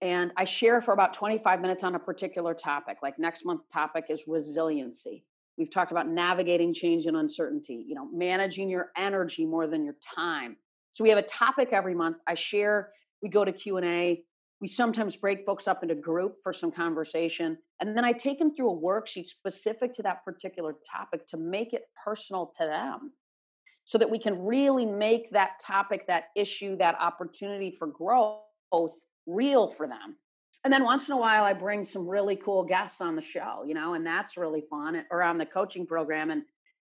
and 0.00 0.32
I 0.36 0.44
share 0.44 0.80
for 0.80 0.94
about 0.94 1.12
25 1.14 1.60
minutes 1.60 1.82
on 1.82 1.94
a 1.94 1.98
particular 1.98 2.54
topic. 2.54 2.98
Like 3.02 3.18
next 3.18 3.44
month 3.44 3.62
topic 3.72 4.06
is 4.08 4.24
resiliency. 4.28 5.24
We've 5.56 5.70
talked 5.70 5.90
about 5.90 6.08
navigating 6.08 6.72
change 6.72 7.06
and 7.06 7.16
uncertainty, 7.16 7.84
you 7.86 7.96
know, 7.96 8.08
managing 8.12 8.70
your 8.70 8.90
energy 8.96 9.44
more 9.44 9.66
than 9.66 9.84
your 9.84 9.96
time. 10.14 10.56
So 10.92 11.02
we 11.02 11.10
have 11.10 11.18
a 11.18 11.22
topic 11.22 11.72
every 11.72 11.94
month. 11.94 12.18
I 12.28 12.34
share, 12.34 12.90
we 13.22 13.28
go 13.28 13.44
to 13.44 13.52
Q&A. 13.52 14.22
We 14.60 14.68
sometimes 14.68 15.16
break 15.16 15.44
folks 15.44 15.66
up 15.66 15.82
into 15.82 15.96
group 15.96 16.36
for 16.42 16.52
some 16.52 16.70
conversation. 16.70 17.58
And 17.80 17.96
then 17.96 18.04
I 18.04 18.12
take 18.12 18.38
them 18.38 18.54
through 18.54 18.70
a 18.70 18.76
worksheet 18.76 19.26
specific 19.26 19.92
to 19.94 20.02
that 20.02 20.24
particular 20.24 20.74
topic 20.88 21.26
to 21.28 21.36
make 21.36 21.72
it 21.72 21.84
personal 22.04 22.52
to 22.58 22.64
them 22.64 23.12
so 23.84 23.98
that 23.98 24.10
we 24.10 24.18
can 24.18 24.44
really 24.44 24.86
make 24.86 25.30
that 25.30 25.52
topic, 25.60 26.06
that 26.06 26.24
issue, 26.36 26.76
that 26.76 26.96
opportunity 27.00 27.74
for 27.76 27.86
growth 27.86 28.42
real 29.28 29.68
for 29.68 29.86
them. 29.86 30.16
And 30.64 30.72
then 30.72 30.82
once 30.82 31.08
in 31.08 31.14
a 31.14 31.18
while, 31.18 31.44
I 31.44 31.52
bring 31.52 31.84
some 31.84 32.08
really 32.08 32.34
cool 32.34 32.64
guests 32.64 33.00
on 33.00 33.14
the 33.14 33.22
show, 33.22 33.64
you 33.66 33.74
know, 33.74 33.94
and 33.94 34.04
that's 34.04 34.36
really 34.36 34.62
fun 34.68 35.04
around 35.12 35.38
the 35.38 35.46
coaching 35.46 35.86
program. 35.86 36.30
And, 36.30 36.42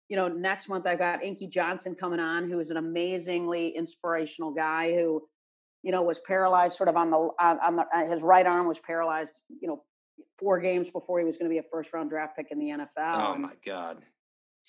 you 0.08 0.16
know, 0.16 0.30
next 0.30 0.70
month 0.70 0.88
I've 0.88 1.00
got 1.00 1.24
Inky 1.24 1.48
Johnson 1.48 1.94
coming 1.94 2.20
on, 2.20 2.50
who 2.50 2.60
is 2.60 2.70
an 2.70 2.78
amazingly 2.78 3.70
inspirational 3.70 4.52
guy 4.52 4.94
who, 4.94 5.28
you 5.84 5.92
know, 5.92 6.02
was 6.02 6.20
paralyzed 6.20 6.78
sort 6.78 6.88
of 6.88 6.96
on 6.96 7.12
the, 7.12 7.18
on, 7.18 7.60
on 7.60 7.76
the, 7.76 7.86
uh, 7.94 8.10
his 8.10 8.22
right 8.22 8.46
arm 8.46 8.68
was 8.68 8.80
paralyzed, 8.80 9.42
you 9.62 9.68
know, 9.68 9.84
four 10.40 10.60
games 10.60 10.90
before 10.90 11.20
he 11.20 11.26
was 11.26 11.36
going 11.36 11.50
to 11.50 11.54
be 11.54 11.60
a 11.60 11.64
first 11.64 11.94
round 11.94 12.10
draft 12.10 12.38
pick 12.38 12.52
in 12.52 12.60
the 12.60 12.68
NFL. 12.68 13.34
Oh 13.34 13.36
my 13.36 13.54
God. 13.66 14.06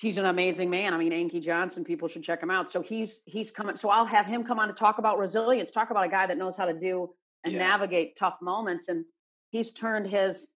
He's 0.01 0.19
an 0.19 0.27
amazing 0.27 0.71
man. 0.71 0.95
I 0.95 0.99
mean, 0.99 1.13
Inky 1.13 1.41
Johnson, 1.41 1.85
people 1.85 2.09
should 2.09 2.23
check 2.23 2.43
him 2.43 2.51
out. 2.51 2.69
So 2.69 2.83
he's, 2.83 3.21
he's 3.25 3.51
coming. 3.51 3.75
So 3.75 3.91
I'll 3.91 4.07
have 4.07 4.27
him 4.27 4.45
come 4.45 4.59
on 4.59 4.69
to 4.69 4.75
talk 4.75 4.99
about 4.99 5.19
resilience, 5.19 5.71
talk 5.71 5.91
about 5.91 6.05
a 6.05 6.09
guy 6.09 6.27
that 6.27 6.39
knows 6.39 6.57
how 6.57 6.67
to 6.67 6.73
do 6.73 7.11
and 7.49 7.57
yeah. 7.57 7.69
navigate 7.69 8.17
tough 8.17 8.39
moments. 8.41 8.89
And 8.89 9.05
he's 9.51 9.73
turned 9.73 10.07
his 10.07 10.49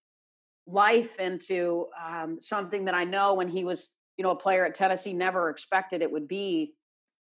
life 0.66 1.18
into 1.18 1.86
um, 2.00 2.38
something 2.38 2.84
that 2.84 2.94
I 2.94 3.04
know 3.04 3.34
when 3.34 3.48
he 3.48 3.64
was, 3.64 3.90
you 4.16 4.22
know, 4.22 4.30
a 4.30 4.36
player 4.36 4.64
at 4.64 4.74
Tennessee, 4.74 5.12
never 5.12 5.50
expected 5.50 6.02
it 6.02 6.10
would 6.10 6.28
be. 6.28 6.74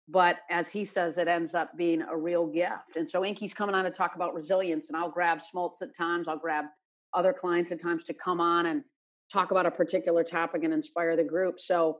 But 0.07 0.37
as 0.49 0.71
he 0.71 0.85
says, 0.85 1.17
it 1.19 1.27
ends 1.27 1.53
up 1.53 1.77
being 1.77 2.01
a 2.01 2.17
real 2.17 2.47
gift. 2.47 2.95
And 2.95 3.07
so 3.07 3.23
Inky's 3.23 3.53
coming 3.53 3.75
on 3.75 3.83
to 3.83 3.91
talk 3.91 4.15
about 4.15 4.33
resilience, 4.33 4.89
and 4.89 4.97
I'll 4.97 5.11
grab 5.11 5.39
Smoltz 5.39 5.81
at 5.83 5.95
times. 5.95 6.27
I'll 6.27 6.37
grab 6.37 6.65
other 7.13 7.31
clients 7.31 7.71
at 7.71 7.79
times 7.79 8.03
to 8.05 8.13
come 8.13 8.41
on 8.41 8.65
and 8.65 8.83
talk 9.31 9.51
about 9.51 9.67
a 9.67 9.71
particular 9.71 10.23
topic 10.23 10.63
and 10.63 10.73
inspire 10.73 11.15
the 11.15 11.23
group. 11.23 11.59
So 11.59 11.99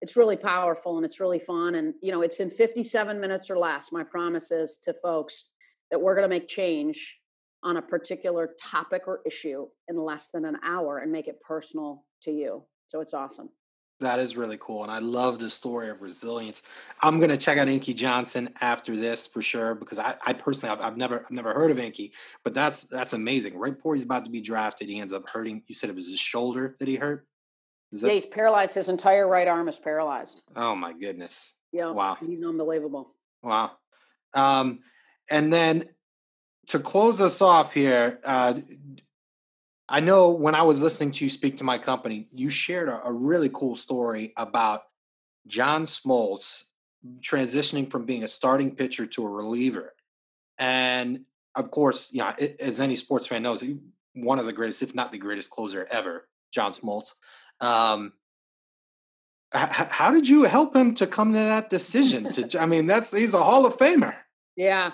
it's 0.00 0.16
really 0.16 0.36
powerful 0.36 0.96
and 0.96 1.04
it's 1.04 1.20
really 1.20 1.38
fun. 1.38 1.74
And 1.74 1.94
you 2.00 2.12
know, 2.12 2.22
it's 2.22 2.40
in 2.40 2.50
57 2.50 3.20
minutes 3.20 3.50
or 3.50 3.58
less. 3.58 3.92
My 3.92 4.04
promise 4.04 4.50
is 4.50 4.78
to 4.84 4.94
folks 4.94 5.48
that 5.90 6.00
we're 6.00 6.14
going 6.14 6.28
to 6.28 6.28
make 6.28 6.48
change 6.48 7.18
on 7.62 7.76
a 7.76 7.82
particular 7.82 8.50
topic 8.62 9.02
or 9.06 9.20
issue 9.26 9.66
in 9.88 9.96
less 9.96 10.28
than 10.32 10.44
an 10.44 10.56
hour 10.64 10.98
and 10.98 11.12
make 11.12 11.28
it 11.28 11.40
personal 11.46 12.04
to 12.22 12.30
you. 12.30 12.64
So 12.86 13.00
it's 13.00 13.12
awesome. 13.12 13.50
That 14.00 14.18
is 14.18 14.34
really 14.34 14.56
cool. 14.58 14.82
And 14.82 14.90
I 14.90 14.98
love 14.98 15.38
the 15.38 15.50
story 15.50 15.90
of 15.90 16.00
resilience. 16.00 16.62
I'm 17.02 17.18
going 17.18 17.28
to 17.28 17.36
check 17.36 17.58
out 17.58 17.68
Inky 17.68 17.92
Johnson 17.92 18.48
after 18.62 18.96
this 18.96 19.26
for 19.26 19.42
sure, 19.42 19.74
because 19.74 19.98
I, 19.98 20.16
I 20.24 20.32
personally, 20.32 20.74
I've, 20.74 20.80
I've, 20.80 20.96
never, 20.96 21.20
I've 21.26 21.30
never 21.30 21.52
heard 21.52 21.70
of 21.70 21.78
Inky, 21.78 22.14
but 22.42 22.54
that's, 22.54 22.84
that's 22.84 23.12
amazing. 23.12 23.58
Right 23.58 23.74
before 23.74 23.94
he's 23.94 24.04
about 24.04 24.24
to 24.24 24.30
be 24.30 24.40
drafted, 24.40 24.88
he 24.88 24.98
ends 24.98 25.12
up 25.12 25.28
hurting. 25.28 25.62
You 25.68 25.74
said 25.74 25.90
it 25.90 25.96
was 25.96 26.08
his 26.08 26.18
shoulder 26.18 26.76
that 26.78 26.88
he 26.88 26.96
hurt. 26.96 27.26
That... 27.92 28.06
Yeah, 28.06 28.14
he's 28.14 28.24
paralyzed. 28.24 28.74
His 28.74 28.88
entire 28.88 29.28
right 29.28 29.46
arm 29.46 29.68
is 29.68 29.78
paralyzed. 29.78 30.42
Oh 30.56 30.74
my 30.74 30.94
goodness. 30.94 31.54
Yeah. 31.70 31.90
Wow. 31.90 32.16
He's 32.20 32.42
unbelievable. 32.42 33.14
Wow. 33.42 33.72
Um, 34.32 34.78
and 35.30 35.52
then 35.52 35.84
to 36.68 36.78
close 36.78 37.20
us 37.20 37.40
off 37.40 37.72
here, 37.72 38.20
uh, 38.24 38.54
I 39.88 40.00
know 40.00 40.30
when 40.30 40.54
I 40.54 40.62
was 40.62 40.82
listening 40.82 41.10
to 41.12 41.24
you 41.24 41.30
speak 41.30 41.56
to 41.58 41.64
my 41.64 41.78
company, 41.78 42.28
you 42.30 42.48
shared 42.48 42.88
a, 42.88 43.00
a 43.06 43.12
really 43.12 43.50
cool 43.52 43.74
story 43.74 44.32
about 44.36 44.82
John 45.46 45.84
Smoltz 45.84 46.64
transitioning 47.20 47.90
from 47.90 48.04
being 48.04 48.22
a 48.22 48.28
starting 48.28 48.74
pitcher 48.74 49.06
to 49.06 49.26
a 49.26 49.30
reliever. 49.30 49.94
And 50.58 51.24
of 51.54 51.70
course, 51.70 52.10
yeah, 52.12 52.34
as 52.60 52.78
any 52.78 52.94
sports 52.94 53.26
fan 53.26 53.42
knows, 53.42 53.64
one 54.14 54.38
of 54.38 54.46
the 54.46 54.52
greatest, 54.52 54.82
if 54.82 54.94
not 54.94 55.10
the 55.10 55.18
greatest 55.18 55.50
closer 55.50 55.88
ever, 55.90 56.28
John 56.52 56.72
Smoltz. 56.72 57.12
Um, 57.60 58.12
how 59.52 60.12
did 60.12 60.28
you 60.28 60.44
help 60.44 60.76
him 60.76 60.94
to 60.94 61.06
come 61.06 61.32
to 61.32 61.38
that 61.38 61.70
decision? 61.70 62.30
To, 62.30 62.60
I 62.60 62.66
mean, 62.66 62.86
that's 62.86 63.10
he's 63.12 63.34
a 63.34 63.42
Hall 63.42 63.66
of 63.66 63.76
Famer. 63.76 64.14
Yeah, 64.56 64.92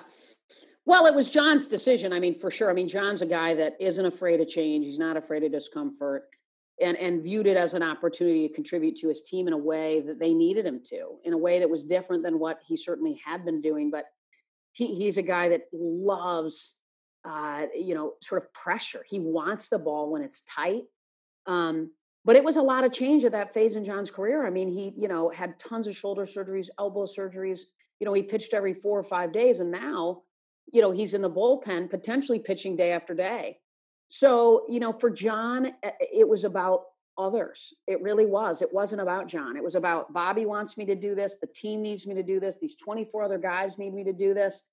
well, 0.87 1.07
it 1.07 1.15
was 1.15 1.31
John's 1.31 1.67
decision. 1.67 2.13
I 2.13 2.21
mean, 2.21 2.33
for 2.33 2.51
sure. 2.51 2.71
I 2.71 2.73
mean, 2.73 2.87
John's 2.87 3.21
a 3.21 3.27
guy 3.27 3.55
that 3.55 3.75
isn't 3.81 4.07
afraid 4.07 4.41
of 4.41 4.49
change. 4.49 4.87
He's 4.87 5.01
not 5.01 5.17
afraid 5.17 5.43
of 5.43 5.51
discomfort 5.51 6.29
and, 6.81 6.97
and 6.97 7.25
viewed 7.25 7.49
it 7.49 7.57
as 7.57 7.75
an 7.75 7.83
opportunity 7.83 8.47
to 8.47 8.55
contribute 8.55 8.95
to 8.97 9.09
his 9.09 9.21
team 9.23 9.49
in 9.49 9.53
a 9.53 9.59
way 9.59 10.01
that 10.03 10.21
they 10.21 10.33
needed 10.33 10.65
him 10.65 10.81
to, 10.85 11.17
in 11.25 11.33
a 11.33 11.39
way 11.39 11.59
that 11.59 11.69
was 11.69 11.85
different 11.85 12.23
than 12.23 12.39
what 12.39 12.61
he 12.65 12.77
certainly 12.77 13.21
had 13.25 13.45
been 13.45 13.61
doing. 13.61 13.91
But 13.91 14.05
he, 14.73 14.95
he's 14.95 15.19
a 15.19 15.23
guy 15.23 15.49
that 15.49 15.63
loves, 15.73 16.77
uh, 17.29 17.67
you 17.75 17.95
know, 17.95 18.13
sort 18.23 18.43
of 18.43 18.53
pressure. 18.53 19.05
He 19.09 19.19
wants 19.19 19.69
the 19.69 19.81
ball 19.81 20.13
when 20.13 20.23
it's 20.23 20.43
tight. 20.43 20.85
Um, 21.47 21.91
but 22.25 22.37
it 22.37 22.45
was 22.45 22.57
a 22.57 22.63
lot 22.63 22.85
of 22.85 22.93
change 22.93 23.25
at 23.25 23.33
that 23.33 23.55
phase 23.55 23.75
in 23.75 23.85
John's 23.85 24.11
career. 24.11 24.47
I 24.47 24.51
mean, 24.51 24.69
he, 24.69 24.93
you 24.97 25.09
know, 25.09 25.31
had 25.31 25.59
tons 25.59 25.89
of 25.89 25.97
shoulder 25.97 26.23
surgeries, 26.23 26.69
elbow 26.79 27.07
surgeries. 27.07 27.61
You 27.99 28.05
know, 28.05 28.13
he 28.13 28.23
pitched 28.23 28.55
every 28.55 28.75
four 28.75 28.99
or 28.99 29.05
five 29.05 29.33
days, 29.33 29.59
and 29.61 29.71
now 29.71 30.23
you 30.73 30.83
know, 30.83 30.91
he's 30.91 31.15
in 31.15 31.23
the 31.23 31.31
bullpen, 31.31 31.91
potentially 31.91 32.39
pitching 32.39 32.77
day 32.77 32.93
after 32.93 33.15
day. 33.15 33.59
So, 34.09 34.65
you 34.69 34.81
know, 34.81 34.93
for 34.93 35.11
John, 35.11 35.73
it 36.01 36.29
was 36.29 36.45
about 36.45 36.85
others. 37.19 37.73
It 37.87 38.03
really 38.03 38.27
was. 38.27 38.63
It 38.63 38.73
wasn't 38.73 39.03
about 39.03 39.27
John. 39.27 39.57
It 39.57 39.65
was 39.65 39.75
about 39.75 40.13
Bobby 40.13 40.47
wants 40.47 40.77
me 40.77 40.85
to 40.87 40.95
do 40.95 41.15
this. 41.15 41.39
The 41.41 41.49
team 41.49 41.83
needs 41.83 42.07
me 42.07 42.15
to 42.15 42.23
do 42.23 42.39
this. 42.39 42.59
These 42.59 42.77
24 42.77 43.23
other 43.23 43.39
guys 43.39 43.79
need 43.79 43.95
me 43.95 44.05
to 44.05 44.13
do 44.13 44.35
this. 44.35 44.65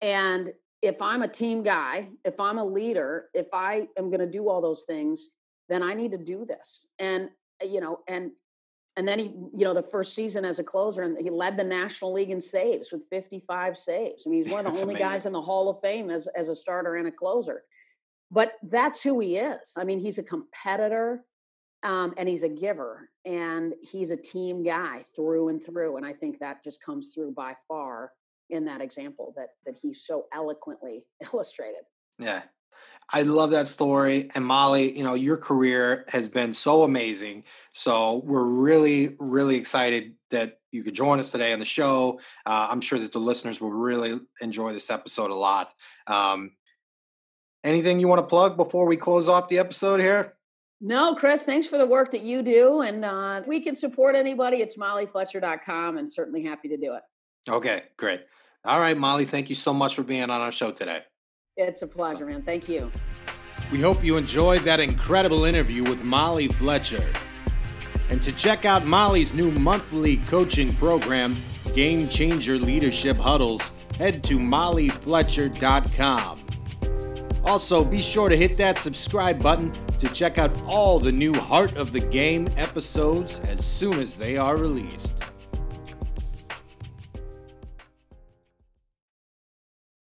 And 0.00 0.52
if 0.82 1.02
I'm 1.02 1.22
a 1.22 1.28
team 1.28 1.62
guy, 1.62 2.08
if 2.24 2.40
I'm 2.40 2.58
a 2.58 2.64
leader, 2.64 3.26
if 3.34 3.48
I 3.52 3.88
am 3.98 4.08
going 4.08 4.20
to 4.20 4.30
do 4.30 4.48
all 4.48 4.60
those 4.60 4.84
things, 4.84 5.30
then 5.68 5.82
I 5.82 5.94
need 5.94 6.12
to 6.12 6.18
do 6.18 6.44
this. 6.44 6.86
And, 6.98 7.30
you 7.62 7.80
know, 7.80 8.00
and 8.08 8.30
and 8.96 9.06
then 9.06 9.18
he, 9.18 9.26
you 9.54 9.64
know, 9.64 9.74
the 9.74 9.82
first 9.82 10.14
season 10.14 10.44
as 10.44 10.58
a 10.58 10.64
closer, 10.64 11.02
and 11.02 11.16
he 11.16 11.30
led 11.30 11.56
the 11.56 11.64
National 11.64 12.12
League 12.12 12.30
in 12.30 12.40
saves 12.40 12.90
with 12.92 13.04
55 13.08 13.76
saves. 13.76 14.24
I 14.26 14.30
mean, 14.30 14.42
he's 14.42 14.52
one 14.52 14.66
of 14.66 14.72
the 14.72 14.80
only 14.80 14.94
amazing. 14.94 15.08
guys 15.08 15.26
in 15.26 15.32
the 15.32 15.40
Hall 15.40 15.68
of 15.68 15.80
Fame 15.80 16.10
as 16.10 16.26
as 16.28 16.48
a 16.48 16.54
starter 16.54 16.96
and 16.96 17.06
a 17.06 17.12
closer. 17.12 17.62
But 18.30 18.54
that's 18.62 19.02
who 19.02 19.18
he 19.20 19.36
is. 19.36 19.74
I 19.76 19.84
mean, 19.84 19.98
he's 19.98 20.18
a 20.18 20.22
competitor, 20.22 21.24
um, 21.82 22.14
and 22.16 22.28
he's 22.28 22.42
a 22.42 22.48
giver, 22.48 23.08
and 23.24 23.74
he's 23.80 24.10
a 24.10 24.16
team 24.16 24.62
guy 24.62 25.02
through 25.14 25.48
and 25.48 25.64
through. 25.64 25.96
And 25.96 26.06
I 26.06 26.12
think 26.12 26.38
that 26.38 26.62
just 26.62 26.82
comes 26.82 27.12
through 27.14 27.32
by 27.32 27.54
far 27.68 28.12
in 28.50 28.64
that 28.64 28.80
example 28.80 29.32
that 29.36 29.50
that 29.66 29.78
he 29.80 29.92
so 29.92 30.26
eloquently 30.32 31.04
illustrated. 31.32 31.82
Yeah, 32.18 32.42
I 33.12 33.22
love 33.22 33.50
that 33.50 33.66
story. 33.66 34.30
And 34.34 34.44
Molly, 34.44 34.96
you 34.96 35.02
know, 35.02 35.14
your 35.14 35.36
career 35.36 36.04
has 36.08 36.28
been 36.28 36.52
so 36.52 36.84
amazing. 36.84 37.44
So 37.72 38.22
we're 38.24 38.44
really, 38.44 39.16
really 39.18 39.56
excited 39.56 40.14
that 40.30 40.60
you 40.70 40.84
could 40.84 40.94
join 40.94 41.18
us 41.18 41.32
today 41.32 41.52
on 41.52 41.58
the 41.58 41.64
show. 41.64 42.20
Uh, 42.46 42.68
I'm 42.70 42.80
sure 42.80 42.98
that 43.00 43.12
the 43.12 43.18
listeners 43.18 43.60
will 43.60 43.72
really 43.72 44.20
enjoy 44.40 44.72
this 44.72 44.90
episode 44.90 45.30
a 45.30 45.34
lot. 45.34 45.74
Um, 46.06 46.52
anything 47.64 47.98
you 47.98 48.06
want 48.06 48.20
to 48.20 48.26
plug 48.26 48.56
before 48.56 48.86
we 48.86 48.96
close 48.96 49.28
off 49.28 49.48
the 49.48 49.58
episode 49.58 50.00
here? 50.00 50.36
No, 50.80 51.14
Chris, 51.14 51.44
thanks 51.44 51.66
for 51.66 51.76
the 51.76 51.86
work 51.86 52.10
that 52.12 52.22
you 52.22 52.42
do. 52.42 52.80
And 52.80 53.04
uh, 53.04 53.40
if 53.42 53.48
we 53.48 53.60
can 53.60 53.74
support 53.74 54.14
anybody, 54.14 54.58
it's 54.58 54.76
mollyfletcher.com 54.76 55.98
and 55.98 56.10
certainly 56.10 56.42
happy 56.42 56.68
to 56.68 56.76
do 56.76 56.94
it. 56.94 57.02
Okay, 57.48 57.84
great. 57.96 58.22
All 58.64 58.80
right, 58.80 58.96
Molly, 58.96 59.24
thank 59.24 59.48
you 59.48 59.54
so 59.54 59.74
much 59.74 59.94
for 59.94 60.02
being 60.02 60.22
on 60.22 60.30
our 60.30 60.52
show 60.52 60.70
today. 60.70 61.02
It's 61.56 61.82
a 61.82 61.86
pleasure, 61.86 62.26
man. 62.26 62.42
Thank 62.42 62.68
you. 62.68 62.90
We 63.70 63.80
hope 63.80 64.02
you 64.02 64.16
enjoyed 64.16 64.62
that 64.62 64.80
incredible 64.80 65.44
interview 65.44 65.82
with 65.82 66.04
Molly 66.04 66.48
Fletcher. 66.48 67.12
And 68.08 68.22
to 68.22 68.34
check 68.34 68.64
out 68.64 68.86
Molly's 68.86 69.34
new 69.34 69.50
monthly 69.52 70.16
coaching 70.16 70.72
program, 70.74 71.34
Game 71.74 72.08
Changer 72.08 72.58
Leadership 72.58 73.16
Huddles, 73.16 73.86
head 73.98 74.24
to 74.24 74.38
mollyfletcher.com. 74.38 76.38
Also, 77.44 77.84
be 77.84 78.00
sure 78.00 78.28
to 78.28 78.36
hit 78.36 78.56
that 78.56 78.78
subscribe 78.78 79.42
button 79.42 79.70
to 79.98 80.12
check 80.12 80.38
out 80.38 80.50
all 80.66 80.98
the 80.98 81.12
new 81.12 81.34
Heart 81.34 81.76
of 81.76 81.92
the 81.92 82.00
Game 82.00 82.48
episodes 82.56 83.40
as 83.46 83.64
soon 83.64 84.00
as 84.00 84.16
they 84.16 84.36
are 84.36 84.56
released. 84.56 85.29